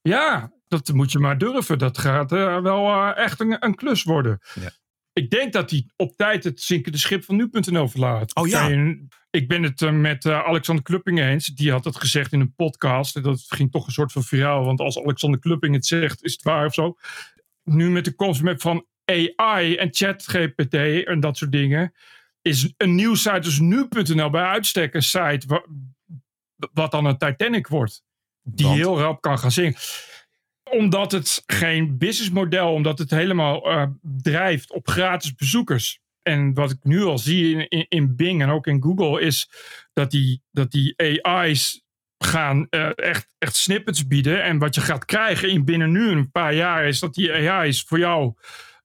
[0.00, 1.78] ja, dat moet je maar durven.
[1.78, 4.40] Dat gaat wel echt een, een, klus worden.
[4.54, 4.70] Ja.
[5.12, 8.34] Ik denk dat hij op tijd het zinkende schip van nu.nl verlaat.
[8.34, 8.70] Oh ja.
[8.70, 11.46] En ik ben het uh, met Alexander Klupping eens.
[11.46, 13.16] Die had het gezegd in een podcast.
[13.16, 14.64] En dat ging toch een soort van viraal.
[14.64, 16.96] Want als Alexander Klupping het zegt, is het waar of zo.
[17.64, 21.92] Nu met de komst van AI en ChatGPT en dat soort dingen.
[22.42, 25.66] Is een nieuwsite als nu.nl bij uitstek een site wat,
[26.72, 28.02] wat dan een Titanic wordt.
[28.42, 28.78] Die want?
[28.78, 29.74] heel rap kan gaan zingen
[30.70, 36.00] omdat het geen businessmodel, omdat het helemaal uh, drijft op gratis bezoekers.
[36.22, 39.50] En wat ik nu al zie in, in, in Bing en ook in Google is
[39.92, 41.84] dat die, dat die AI's
[42.18, 44.42] gaan uh, echt, echt snippets bieden.
[44.42, 47.82] En wat je gaat krijgen in binnen nu een paar jaar is dat die AI's
[47.82, 48.34] voor jou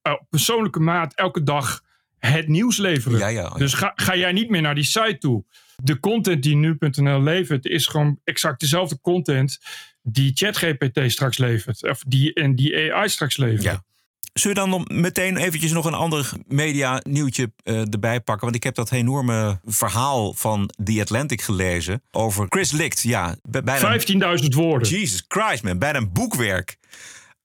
[0.04, 1.82] uh, op persoonlijke maat elke dag
[2.18, 3.20] het nieuws leveren.
[3.20, 3.50] Ja, ja, ja.
[3.50, 5.46] Dus ga, ga jij niet meer naar die site toe.
[5.84, 9.60] De content die nu.nl levert is gewoon exact dezelfde content
[10.08, 11.84] die ChatGPT straks levert.
[11.84, 13.64] Of die, en die AI straks levert.
[13.64, 13.84] Ja.
[14.34, 18.44] Zullen we dan meteen eventjes nog een ander media nieuwtje uh, erbij pakken?
[18.44, 23.02] Want ik heb dat enorme verhaal van The Atlantic gelezen over Chris Licht.
[23.02, 24.90] Ja, 15.000 woorden.
[24.90, 25.80] Jesus Christ, man.
[25.80, 26.78] Bijna een boekwerk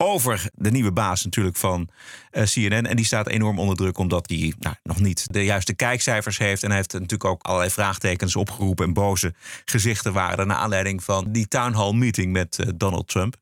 [0.02, 1.88] over de nieuwe baas natuurlijk van
[2.32, 2.86] uh, CNN.
[2.86, 6.62] En die staat enorm onder druk omdat hij nou, nog niet de juiste kijkcijfers heeft.
[6.62, 9.34] En hij heeft natuurlijk ook allerlei vraagtekens opgeroepen en boze
[9.64, 13.36] gezichten waren naar aanleiding van die town hall meeting met uh, Donald Trump.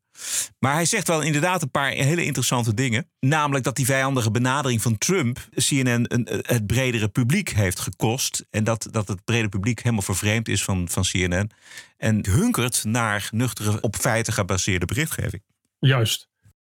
[0.58, 3.10] Maar hij zegt wel inderdaad een paar hele interessante dingen.
[3.20, 8.46] Namelijk dat die vijandige benadering van Trump CNN een, het bredere publiek heeft gekost.
[8.50, 11.50] En dat, dat het brede publiek helemaal vervreemd is van, van CNN.
[11.96, 15.42] En hunkert naar nuchtere, op feiten gebaseerde berichtgeving.
[15.78, 16.28] Juist.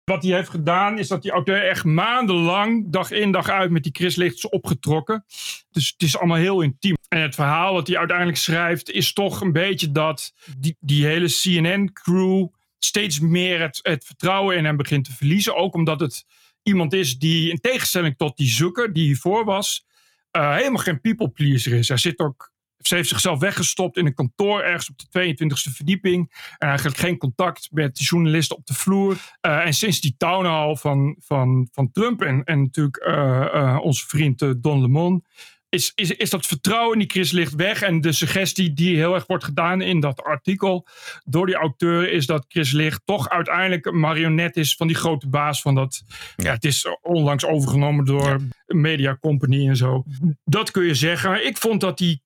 [0.09, 3.83] Wat hij heeft gedaan is dat die auteur echt maandenlang, dag in dag uit, met
[3.83, 5.25] die Chris opgetrokken.
[5.71, 6.95] Dus het is allemaal heel intiem.
[7.07, 11.27] En het verhaal wat hij uiteindelijk schrijft is toch een beetje dat die, die hele
[11.27, 12.47] CNN-crew
[12.79, 15.55] steeds meer het, het vertrouwen in hem begint te verliezen.
[15.55, 16.25] Ook omdat het
[16.63, 19.85] iemand is die, in tegenstelling tot die zoeker die hiervoor was,
[20.31, 21.87] uh, helemaal geen people pleaser is.
[21.87, 26.31] Hij zit ook ze heeft zichzelf weggestopt in een kantoor ergens op de 22e verdieping.
[26.57, 29.17] En eigenlijk geen contact met de journalisten op de vloer.
[29.41, 33.13] Uh, en sinds die town hall van, van, van Trump en, en natuurlijk uh,
[33.53, 35.25] uh, onze vriend Don Lemon.
[35.69, 37.81] Is, is, is dat vertrouwen in die Chris ligt weg.
[37.81, 40.87] En de suggestie die heel erg wordt gedaan in dat artikel
[41.25, 45.27] door die auteur is dat Chris Licht toch uiteindelijk een marionet is van die grote
[45.27, 46.03] baas van dat.
[46.35, 46.51] Ja.
[46.51, 48.37] het is onlangs overgenomen door ja.
[48.67, 50.03] Media Company en zo.
[50.43, 51.45] Dat kun je zeggen.
[51.45, 52.21] Ik vond dat die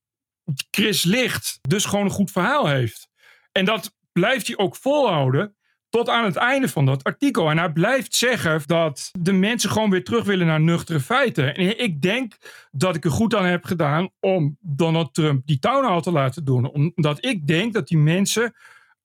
[0.72, 3.10] Chris Licht dus gewoon een goed verhaal heeft.
[3.52, 5.56] En dat blijft hij ook volhouden
[5.90, 7.50] tot aan het einde van dat artikel.
[7.50, 11.56] En hij blijft zeggen dat de mensen gewoon weer terug willen naar nuchtere feiten.
[11.56, 12.34] En ik denk
[12.72, 16.72] dat ik er goed aan heb gedaan om Donald Trump die town te laten doen.
[16.72, 18.54] Omdat ik denk dat die mensen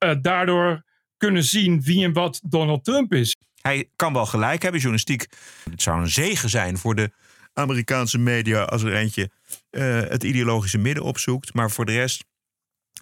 [0.04, 0.82] uh, daardoor
[1.16, 3.36] kunnen zien wie en wat Donald Trump is.
[3.60, 5.26] Hij kan wel gelijk hebben, journalistiek.
[5.70, 7.10] Het zou een zegen zijn voor de
[7.58, 9.30] Amerikaanse media als er eentje
[9.70, 11.54] uh, het ideologische midden opzoekt.
[11.54, 12.24] Maar voor de rest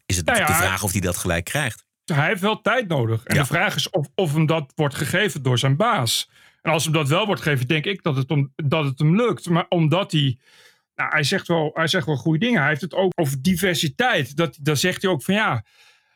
[0.06, 1.86] is het nou ja, de vraag of hij dat gelijk krijgt.
[2.04, 3.24] Hij heeft wel tijd nodig.
[3.24, 3.40] En ja.
[3.40, 6.30] de vraag is of, of hem dat wordt gegeven door zijn baas.
[6.62, 9.16] En als hem dat wel wordt gegeven, denk ik dat het, om, dat het hem
[9.16, 9.48] lukt.
[9.48, 10.38] Maar omdat hij.
[10.94, 12.60] Nou, hij zegt, wel, hij zegt wel goede dingen.
[12.60, 14.36] Hij heeft het ook over diversiteit.
[14.36, 15.64] Dat, dan zegt hij ook van ja.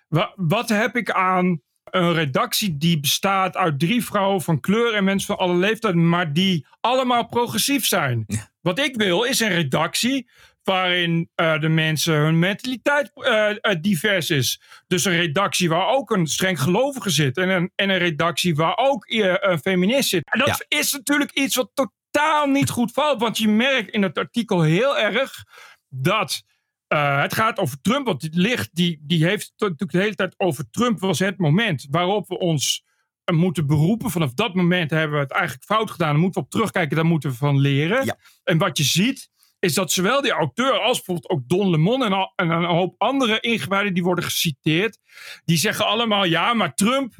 [0.09, 5.05] Wat, wat heb ik aan een redactie die bestaat uit drie vrouwen van kleur en
[5.05, 8.27] mensen van alle leeftijden, maar die allemaal progressief zijn.
[8.61, 10.29] Wat ik wil is een redactie
[10.62, 14.61] waarin uh, de mensen hun mentaliteit uh, divers is.
[14.87, 18.77] Dus een redactie waar ook een streng gelovige zit en een, en een redactie waar
[18.77, 20.33] ook een feminist zit.
[20.33, 20.79] En dat ja.
[20.79, 24.99] is natuurlijk iets wat totaal niet goed valt, want je merkt in het artikel heel
[24.99, 25.45] erg
[25.88, 26.43] dat
[26.92, 30.35] uh, het gaat over Trump, want het licht die, die heeft natuurlijk de hele tijd
[30.37, 32.85] over Trump was het moment waarop we ons
[33.33, 34.11] moeten beroepen.
[34.11, 36.12] Vanaf dat moment hebben we het eigenlijk fout gedaan.
[36.12, 38.05] Dan moeten we op terugkijken, daar moeten we van leren.
[38.05, 38.16] Ja.
[38.44, 42.12] En wat je ziet, is dat zowel die auteur als bijvoorbeeld ook Don Lemon en,
[42.12, 44.98] al, en een hoop andere ingewijden die worden geciteerd,
[45.44, 47.14] die zeggen allemaal ja, maar Trump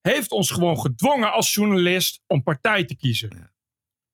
[0.00, 3.30] heeft ons gewoon gedwongen als journalist om partij te kiezen.
[3.34, 3.54] Ja.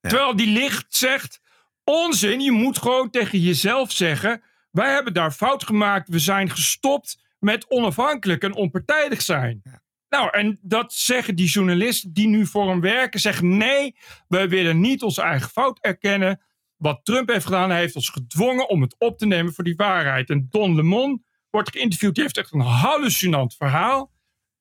[0.00, 0.08] Ja.
[0.08, 1.40] Terwijl die licht zegt,
[1.84, 6.08] onzin, je moet gewoon tegen jezelf zeggen wij hebben daar fout gemaakt.
[6.08, 9.60] We zijn gestopt met onafhankelijk en onpartijdig zijn.
[9.64, 9.82] Ja.
[10.08, 13.20] Nou, en dat zeggen die journalisten die nu voor hem werken.
[13.20, 13.96] Zeggen nee,
[14.28, 16.40] wij willen niet onze eigen fout erkennen.
[16.76, 19.76] Wat Trump heeft gedaan, hij heeft ons gedwongen om het op te nemen voor die
[19.76, 20.30] waarheid.
[20.30, 22.14] En Don Lemon wordt geïnterviewd.
[22.14, 24.12] Die heeft echt een hallucinant verhaal.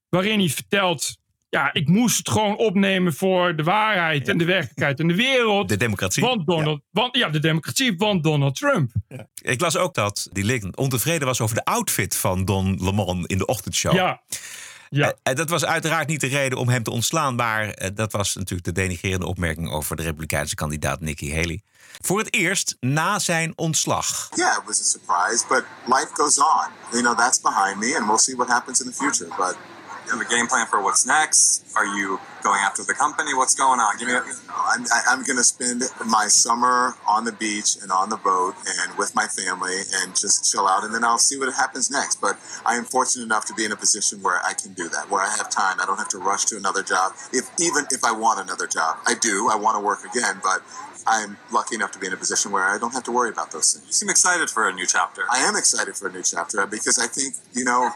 [0.10, 1.18] Waarin hij vertelt
[1.52, 4.32] ja, ik moest het gewoon opnemen voor de waarheid ja.
[4.32, 5.70] en de werkelijkheid en de wereld.
[5.70, 6.24] De democratie.
[6.24, 7.02] Want Donald, ja.
[7.02, 8.92] Want, ja, de democratie van Donald Trump.
[9.08, 9.28] Ja.
[9.42, 13.38] Ik las ook dat die Link ontevreden was over de outfit van Don Lemon in
[13.38, 13.94] de ochtendshow.
[13.94, 14.22] Ja.
[14.90, 15.16] Ja.
[15.24, 18.36] Uh, dat was uiteraard niet de reden om hem te ontslaan, maar uh, dat was
[18.36, 21.62] natuurlijk de denigrerende opmerking over de Republikeinse kandidaat Nikki Haley.
[22.02, 24.30] Voor het eerst na zijn ontslag.
[24.36, 26.68] Yeah, it was a surprise, but life goes on.
[26.92, 29.28] You know, that's behind me and we'll see what happens in the future.
[29.38, 29.58] But
[30.12, 31.66] you have a game plan for what's next?
[31.76, 33.34] Are you going after the company?
[33.34, 33.98] What's going on?
[33.98, 34.14] Give me.
[34.16, 38.56] A- I'm, I'm going to spend my summer on the beach and on the boat
[38.68, 42.20] and with my family and just chill out, and then I'll see what happens next.
[42.20, 45.10] But I am fortunate enough to be in a position where I can do that,
[45.10, 45.80] where I have time.
[45.80, 47.14] I don't have to rush to another job.
[47.32, 49.50] If even if I want another job, I do.
[49.52, 50.62] I want to work again, but.
[51.08, 53.50] I'm lucky enough to be in a position where I don't have to worry about
[53.52, 53.88] those things.
[53.88, 55.24] You seem excited for a new chapter.
[55.32, 57.90] I am excited for a new chapter because I think, you know,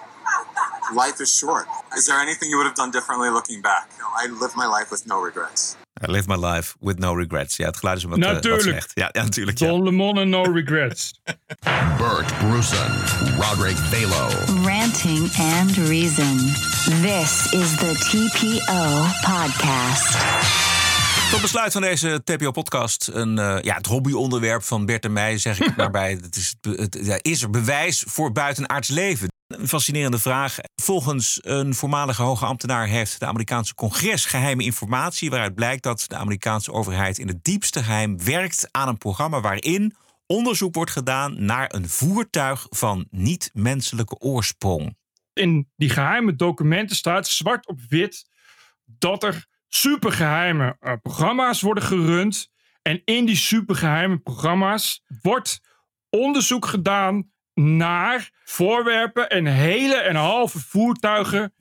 [0.95, 1.65] life is short.
[1.97, 3.87] Is there anything you would have done differently looking back?
[3.99, 5.75] No, I live my life with no regrets.
[6.01, 7.55] I live my life with no regrets.
[7.57, 8.63] Ja, het geluid is wat, uh, wat Natuurlijk.
[8.63, 8.91] slecht.
[8.93, 9.57] Ja, ja natuurlijk.
[9.57, 10.23] Ja.
[10.23, 11.21] No regrets.
[11.97, 13.01] Bert Brussen,
[13.39, 14.29] Roderick Balo.
[14.63, 16.37] Ranting and Reason.
[17.01, 20.17] This is the TPO podcast.
[21.31, 23.09] Tot besluit van deze TPO-podcast.
[23.13, 26.11] Een, eh, ja, het hobbyonderwerp van Bert en mij, zeg ik maar bij.
[26.11, 29.27] Het is, het, ja, is er bewijs voor buitenaards leven?
[29.47, 30.57] Een fascinerende vraag.
[30.75, 35.29] Volgens een voormalige hoge ambtenaar heeft de Amerikaanse congres geheime informatie.
[35.29, 39.95] waaruit blijkt dat de Amerikaanse overheid in het diepste geheim werkt aan een programma waarin
[40.25, 44.97] onderzoek wordt gedaan naar een voertuig van niet-menselijke oorsprong.
[45.33, 48.29] In die geheime documenten staat zwart op wit
[48.85, 52.51] dat er supergeheime uh, programma's worden gerund.
[52.81, 55.61] En in die supergeheime programma's wordt
[56.09, 61.53] onderzoek gedaan naar voorwerpen en hele en halve voertuigen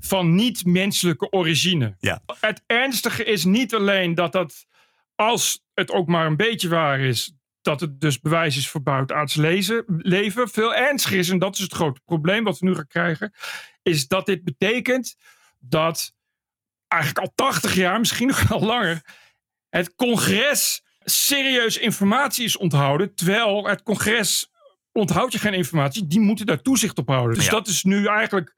[0.00, 1.96] van niet-menselijke origine.
[1.98, 2.22] Ja.
[2.40, 4.66] Het ernstige is niet alleen dat dat,
[5.14, 9.34] als het ook maar een beetje waar is, dat het dus bewijs is voor buitenaards
[9.34, 10.48] lezen, leven.
[10.48, 13.34] Veel ernstiger is, en dat is het grote probleem wat we nu gaan krijgen,
[13.82, 15.16] is dat dit betekent
[15.58, 16.14] dat
[16.88, 19.02] eigenlijk al 80 jaar, misschien nog wel langer,
[19.68, 24.49] het congres serieus informatie is onthouden, terwijl het congres
[24.92, 27.34] onthoudt je geen informatie, die moeten daar toezicht op houden.
[27.36, 27.50] Dus Ja.
[27.50, 28.54] dat is nu eigenlijk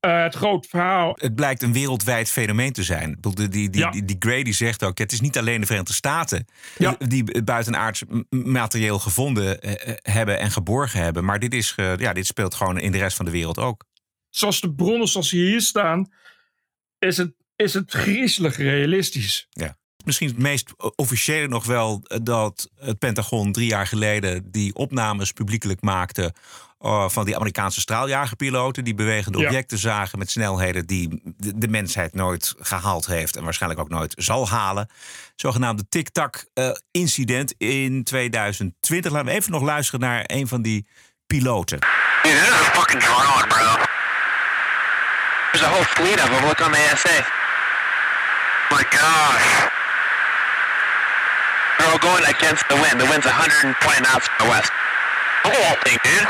[0.00, 1.16] eh, het grote verhaal.
[1.20, 3.18] Het blijkt een wereldwijd fenomeen te zijn.
[3.20, 3.90] Die, die, Ja.
[3.90, 6.44] die, die Gray die zegt ook: het is niet alleen de Verenigde Staten
[6.78, 6.96] Ja.
[6.98, 11.24] die buitenaards materieel gevonden eh, eh, hebben en geborgen hebben.
[11.24, 13.84] Maar dit, is, ja, dit speelt gewoon in de rest van de wereld ook.
[14.30, 16.12] Zoals de bronnen zoals ze hier staan,
[16.98, 19.46] is het, is het griezelig realistisch.
[19.50, 19.76] Ja.
[20.04, 25.32] Misschien het meest officiële nog wel eh, dat het Pentagon drie jaar geleden die opnames
[25.32, 26.34] publiekelijk maakte.
[26.78, 29.44] eh, van die Amerikaanse straaljagerpiloten die bewegende Ja.
[29.46, 34.14] objecten zagen met snelheden die de, de mensheid nooit gehaald heeft en waarschijnlijk ook nooit
[34.18, 34.88] zal halen.
[35.36, 39.12] Zogenaamde tic-tac-incident in 2020.
[39.12, 40.86] Laten we even nog luisteren naar een van die
[41.26, 41.78] piloten.
[41.78, 43.84] Dude, this is a fucking drone, bro.
[45.52, 46.44] There's a whole fleet of them.
[46.44, 47.26] Look on the ASA.
[48.70, 49.82] My gosh.
[51.78, 52.96] They're all going against the wind.
[53.00, 54.70] The wind's 120 knots from the west.
[55.44, 56.28] Look at that thing, dude.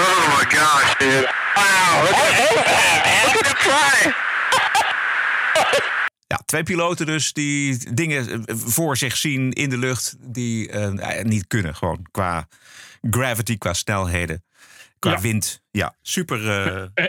[0.00, 1.28] Oh my gosh, dude.
[1.56, 3.24] Wow, look at that, man.
[3.26, 4.12] Look at it fly.
[6.26, 11.22] Ja, twee piloten dus die dingen eh, voor zich zien in de lucht die eh,
[11.24, 11.74] niet kunnen.
[11.74, 12.48] Gewoon qua
[13.10, 14.44] gravity, qua snelheden,
[14.98, 15.20] qua Ja.
[15.20, 15.62] wind.
[15.70, 16.48] Ja, super.
[16.94, 17.04] eh,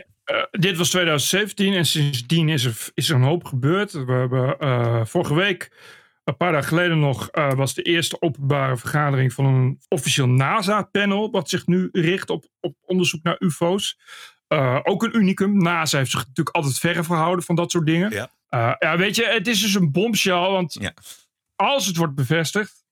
[0.52, 3.92] dit was 2017 en sindsdien is er, is er een hoop gebeurd.
[3.92, 5.72] We hebben eh, vorige week,
[6.30, 11.32] een paar dagen geleden nog, eh, was de eerste openbare vergadering van een officieel NASA-panel.
[11.32, 14.00] Wat zich nu richt op, op onderzoek naar UFO's.
[14.48, 15.58] Eh, ook een unicum.
[15.58, 18.12] NASA heeft zich natuurlijk altijd verre verhouden van dat soort dingen.
[18.12, 18.30] Ja.
[18.50, 20.34] Eh, ja, weet je, het is dus een bombshell.
[20.50, 20.94] Want Ja.
[21.56, 22.84] als het wordt bevestigd,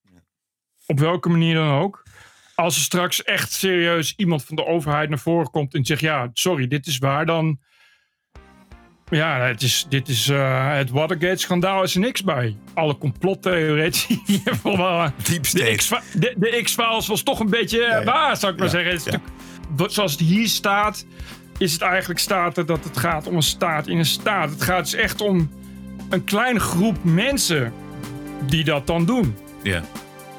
[0.85, 2.03] op welke manier dan ook.
[2.55, 6.29] Als er straks echt serieus iemand van de overheid naar voren komt en zegt: Ja,
[6.33, 7.59] sorry, dit is waar, dan.
[9.09, 12.55] Ja, het is, dit is eh, het Watergate-schandaal is er niks bij.
[12.73, 14.21] Alle complottheoretici.
[14.63, 16.01] wel, eh, Deep de state.
[16.13, 19.21] De, de X-Files was toch een beetje eh, waar, zou ik maar Ja, zeggen.
[19.77, 21.05] Het zoals het hier staat,
[21.57, 24.49] is het eigenlijk staat er dat het gaat om een staat in een staat.
[24.49, 25.51] Het gaat dus echt om
[26.09, 27.73] een kleine groep mensen
[28.45, 29.37] die dat dan doen.
[29.63, 29.81] ja.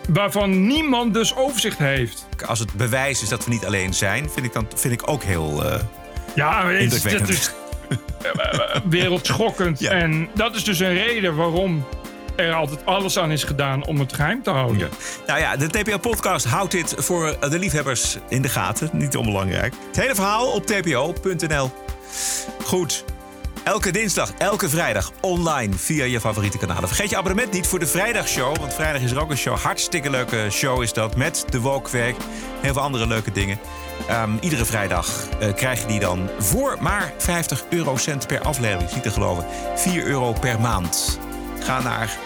[0.08, 2.26] Waarvan niemand dus overzicht heeft.
[2.46, 5.22] Als het bewijs is dat we niet alleen zijn, vind ik, dan, vind ik ook
[5.22, 5.62] heel
[6.34, 7.54] Ja, maar het is, het
[8.84, 9.78] wereldschokkend.
[9.78, 9.90] Ja.
[9.90, 11.84] En dat is dus een reden waarom
[12.36, 14.88] er altijd alles aan is gedaan om het geheim te houden.
[15.26, 18.90] Nou ja, de TPO-podcast houdt dit voor de liefhebbers in de gaten.
[18.92, 19.74] Niet onbelangrijk.
[19.86, 21.70] Het hele verhaal op tpo.nl.
[22.64, 23.04] Goed.
[23.64, 26.88] Elke dinsdag, elke vrijdag online via je favoriete kanalen.
[26.88, 28.56] Vergeet je abonnement niet voor de vrijdagshow.
[28.56, 29.58] Want vrijdag is er ook een show.
[29.58, 31.16] Hartstikke leuke show is dat.
[31.16, 32.16] Met de Wokwerk.
[32.60, 33.58] Heel veel andere leuke dingen.
[34.06, 38.92] Ehm, iedere vrijdag eh, krijg je die dan voor maar 50 eurocent per aflevering.
[38.92, 39.44] Niet te geloven.
[39.74, 41.18] 4 euro per maand.
[41.60, 42.16] Ga naar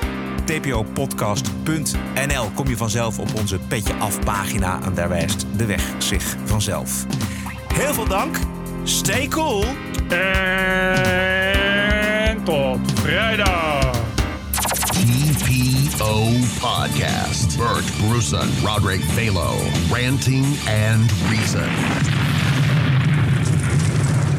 [0.44, 2.50] tpopodcast.nl.
[2.54, 4.80] Kom je vanzelf op onze Petje Af pagina.
[4.84, 7.04] En daar wijst de weg zich vanzelf.
[7.74, 8.36] Heel veel dank.
[8.82, 9.64] Stay cool.
[10.08, 11.24] En
[12.44, 13.91] tot vrijdag.
[16.12, 17.56] TPO Podcast.
[17.56, 19.56] Bert Brussen, Roderick Balo.
[19.90, 21.68] Ranting and Reason.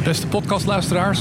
[0.04, 1.20] Beste podcastluisteraars,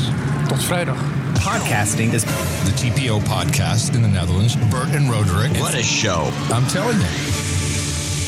[0.49, 0.97] tot vrijdag.
[1.35, 2.25] Podcasting is
[2.65, 4.57] the TPO podcast in the Netherlands.
[4.71, 5.57] Bert and Roderick.
[5.61, 6.31] What a show.
[6.51, 7.09] I'm telling you.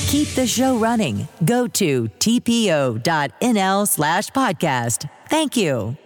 [0.08, 1.28] Keep the show running.
[1.44, 5.08] Go to tpo.nl slash podcast.
[5.28, 5.96] Thank you.